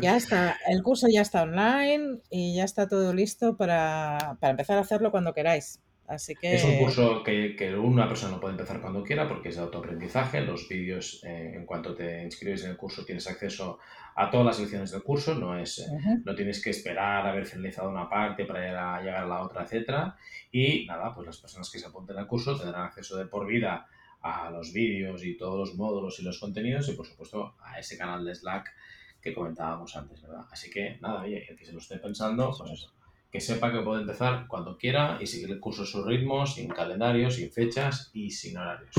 Ya 0.02 0.18
está, 0.18 0.56
el 0.68 0.82
curso 0.82 1.08
ya 1.08 1.22
está 1.22 1.44
online 1.44 2.20
y 2.32 2.56
ya 2.56 2.64
está 2.64 2.88
todo 2.88 3.14
listo 3.14 3.58
para, 3.58 4.38
empezar 4.42 4.78
a 4.78 4.82
hacerlo 4.82 5.12
cuando 5.12 5.34
queráis. 5.34 5.80
Así 6.08 6.36
que... 6.36 6.56
Es 6.56 6.64
un 6.64 6.78
curso 6.78 7.22
que, 7.22 7.76
una 7.78 8.08
persona 8.08 8.40
puede 8.40 8.54
empezar 8.54 8.80
cuando 8.80 9.04
quiera 9.04 9.28
porque 9.28 9.50
es 9.50 9.58
de 9.58 9.62
autoaprendizaje. 9.62 10.42
Los 10.42 10.70
vídeos, 10.70 11.22
eh, 11.24 11.54
en 11.56 11.66
cuanto 11.66 11.94
te 11.94 12.24
inscribes 12.24 12.64
en 12.64 12.72
el 12.72 12.78
curso, 12.78 13.04
tienes 13.04 13.28
acceso 13.28 13.80
a 14.16 14.30
todas 14.30 14.46
las 14.46 14.60
lecciones 14.60 14.92
del 14.92 15.04
curso. 15.04 15.36
No, 15.36 15.58
es, 15.60 15.80
eh, 15.80 15.86
no 16.24 16.34
tienes 16.34 16.64
que 16.64 16.70
esperar 16.70 17.26
a 17.26 17.32
haber 17.32 17.46
finalizado 17.46 17.90
una 17.90 18.10
parte 18.10 18.46
para 18.46 18.62
llegar 18.62 18.96
a, 18.96 19.02
llegar 19.02 19.24
a 19.24 19.28
la 19.28 19.42
otra, 19.42 19.64
etcétera. 19.64 20.16
Y 20.52 20.86
nada, 20.86 21.14
pues 21.14 21.28
las 21.28 21.38
personas 21.38 21.70
que 21.70 21.78
se 21.78 21.88
apunten 21.88 22.18
al 22.18 22.28
curso 22.28 22.58
tendrán 22.58 22.86
acceso 22.86 23.18
de 23.18 23.26
por 23.26 23.46
vida 23.46 23.88
a 24.22 24.50
los 24.50 24.72
vídeos 24.74 25.24
y 25.26 25.38
todos 25.38 25.60
los 25.60 25.78
módulos 25.78 26.20
y 26.20 26.24
los 26.24 26.40
contenidos 26.40 26.90
y 26.90 26.94
por 26.94 27.06
supuesto 27.06 27.56
a 27.62 27.80
ese 27.80 27.98
canal 27.98 28.26
de 28.26 28.34
Slack 28.34 28.74
que 29.22 29.34
comentábamos 29.34 29.96
antes, 29.96 30.22
¿verdad? 30.22 30.46
Así 30.52 30.70
que 30.70 30.98
nada, 31.02 31.24
oye, 31.24 31.46
el 31.50 31.58
que 31.58 31.66
se 31.66 31.74
lo 31.74 31.80
esté 31.80 31.98
pensando, 31.98 32.54
pues 32.58 32.72
eso, 32.72 32.94
que 33.32 33.42
sepa 33.42 33.72
que 33.72 33.82
puede 33.82 34.02
empezar 34.02 34.48
cuando 34.48 34.78
quiera 34.78 35.18
y 35.22 35.28
seguir 35.28 35.52
el 35.52 35.60
curso 35.60 35.84
a 35.84 35.86
su 35.86 36.04
ritmo, 36.04 36.46
sin 36.46 36.70
calendario, 36.70 37.30
sin 37.30 37.52
fechas 37.52 38.10
y 38.14 38.32
sin 38.32 38.58
horarios. 38.58 38.96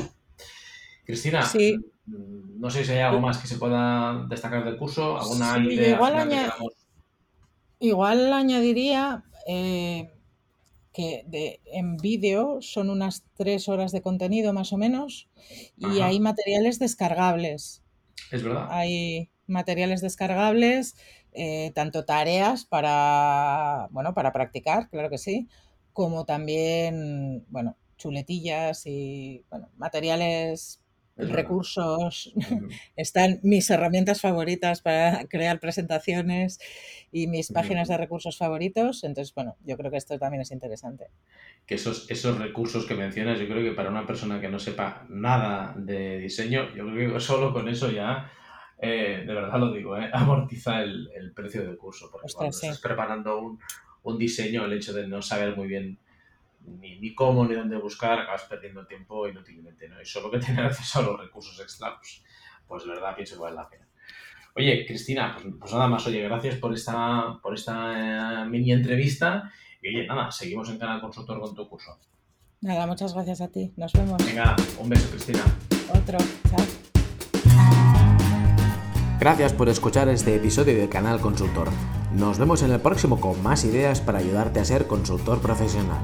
Cristina, 1.05 1.41
mm, 1.41 2.61
no 2.61 2.69
sé 2.69 2.85
si 2.85 2.93
hay 2.93 3.01
algo 3.01 3.21
más 3.21 3.39
que 3.39 3.49
se 3.49 3.57
pueda 3.57 4.27
destacar 4.29 4.65
del 4.65 4.77
curso, 4.77 5.19
alguna 5.19 5.59
idea. 5.59 5.95
Igual, 5.95 6.53
igual 7.81 8.33
añadiría 8.33 9.25
eh, 9.47 10.11
que 10.93 11.25
de, 11.27 11.61
en 11.65 11.97
vídeo 11.97 12.59
son 12.61 12.91
unas 12.91 13.25
tres 13.35 13.69
horas 13.69 13.93
de 13.93 14.03
contenido 14.03 14.53
más 14.53 14.73
o 14.73 14.77
menos 14.77 15.29
y 15.79 16.01
hay 16.01 16.21
materiales 16.21 16.79
descargables. 16.79 17.83
Es 18.31 18.43
verdad. 18.43 18.67
Hay 18.71 19.31
materiales 19.47 20.03
descargables, 20.03 20.97
eh, 21.33 21.73
tanto 21.75 22.05
tareas 22.05 22.65
para, 22.65 23.89
bueno, 23.91 24.15
para 24.15 24.33
practicar, 24.33 24.89
claro 24.91 25.11
que 25.11 25.19
sí, 25.19 25.49
como 25.93 26.25
también, 26.25 27.45
bueno, 27.49 27.77
chuletillas 27.97 28.87
y 28.87 29.45
bueno, 29.51 29.69
materiales 29.77 30.81
recursos, 31.19 32.33
están 32.97 33.41
mis 33.43 33.69
herramientas 33.71 34.21
favoritas 34.21 34.81
para 34.81 35.27
crear 35.27 35.59
presentaciones 35.59 36.61
y 37.11 37.27
mis 37.27 37.51
páginas 37.51 37.89
de 37.89 37.97
recursos 37.97 38.39
favoritos. 38.39 39.03
Entonces, 39.05 39.35
bueno, 39.35 39.57
yo 39.65 39.77
creo 39.77 39.91
que 39.91 39.97
esto 39.97 40.19
también 40.19 40.43
es 40.43 40.53
interesante. 40.53 41.07
Que 41.67 41.75
esos, 41.75 42.11
esos 42.11 42.39
recursos 42.39 42.87
que 42.87 42.95
mencionas, 42.95 43.39
yo 43.39 43.49
creo 43.49 43.63
que 43.63 43.73
para 43.73 43.91
una 43.91 44.07
persona 44.07 44.41
que 44.41 44.49
no 44.49 44.59
sepa 44.59 45.05
nada 45.09 45.75
de 45.77 46.19
diseño, 46.19 46.75
yo 46.75 46.87
creo 46.87 47.15
que 47.15 47.21
solo 47.21 47.53
con 47.53 47.69
eso 47.69 47.91
ya, 47.91 48.31
eh, 48.81 49.25
de 49.27 49.35
verdad 49.35 49.59
lo 49.59 49.73
digo, 49.73 49.97
eh, 49.97 50.11
amortiza 50.13 50.83
el, 50.83 51.33
precio 51.35 51.63
del 51.63 51.77
curso. 51.77 52.11
Porque 52.11 52.33
cuando 52.33 52.57
estás 52.57 52.81
preparando 52.81 53.39
un, 53.39 53.59
un 54.03 54.19
diseño, 54.19 54.65
el 54.65 54.73
hecho 54.73 54.93
de 54.93 55.07
no 55.07 55.23
saber 55.23 55.57
muy 55.57 55.69
bien 55.69 55.99
ni, 56.81 57.15
cómo 57.15 57.45
ni 57.47 57.55
dónde 57.55 57.77
buscar, 57.77 58.19
acabas 58.19 58.45
perdiendo 58.45 58.87
tiempo 58.87 59.29
inútilmente, 59.29 59.89
¿no? 59.89 60.01
Y 60.01 60.05
solo 60.05 60.31
que 60.31 60.39
tener 60.39 60.65
acceso 60.67 61.01
a 61.01 61.03
los 61.03 61.21
recursos 61.21 61.59
extra, 61.61 61.97
pues, 61.97 62.23
pues 62.67 62.85
de 62.85 62.91
verdad 62.91 63.15
pienso 63.15 63.37
que 63.37 63.43
vale 63.43 63.57
la 63.57 63.69
pena. 63.69 63.87
Oye, 64.55 64.85
Cristina, 64.87 65.37
pues, 65.41 65.55
pues, 65.59 65.73
nada 65.73 65.89
más, 65.89 66.07
oye, 66.07 66.23
gracias 66.23 66.57
por 66.57 66.75
esta, 66.75 67.39
por 67.43 67.55
esta 67.55 68.43
eh, 68.43 68.49
mini 68.49 68.73
entrevista. 68.73 69.53
Y 69.81 69.89
oye, 69.89 70.07
nada, 70.07 70.31
seguimos 70.31 70.69
en 70.71 70.79
Canal 70.79 71.01
Consultor 71.01 71.41
con 71.41 71.55
tu 71.55 71.69
curso. 71.69 71.99
Nada, 72.61 72.87
muchas 72.87 73.15
gracias 73.15 73.41
a 73.41 73.49
ti. 73.49 73.73
Nos 73.77 73.93
vemos. 73.93 74.25
Venga, 74.25 74.57
un 74.81 74.89
beso, 74.89 75.09
Cristina. 75.11 75.45
Otro, 75.95 76.19
chao. 76.51 76.88
Gracias 79.19 79.53
por 79.53 79.69
escuchar 79.69 80.09
este 80.09 80.37
episodio 80.37 80.79
de 80.79 80.89
Canal 80.89 81.21
Consultor. 81.21 81.71
Nos 82.15 82.39
vemos 82.39 82.63
en 82.63 82.71
el 82.71 82.81
próximo 82.81 83.21
con 83.21 83.43
más 83.43 83.65
ideas 83.65 84.01
para 84.01 84.19
ayudarte 84.19 84.61
a 84.61 84.65
ser 84.65 84.87
consultor 84.87 85.41
profesional. 85.41 85.99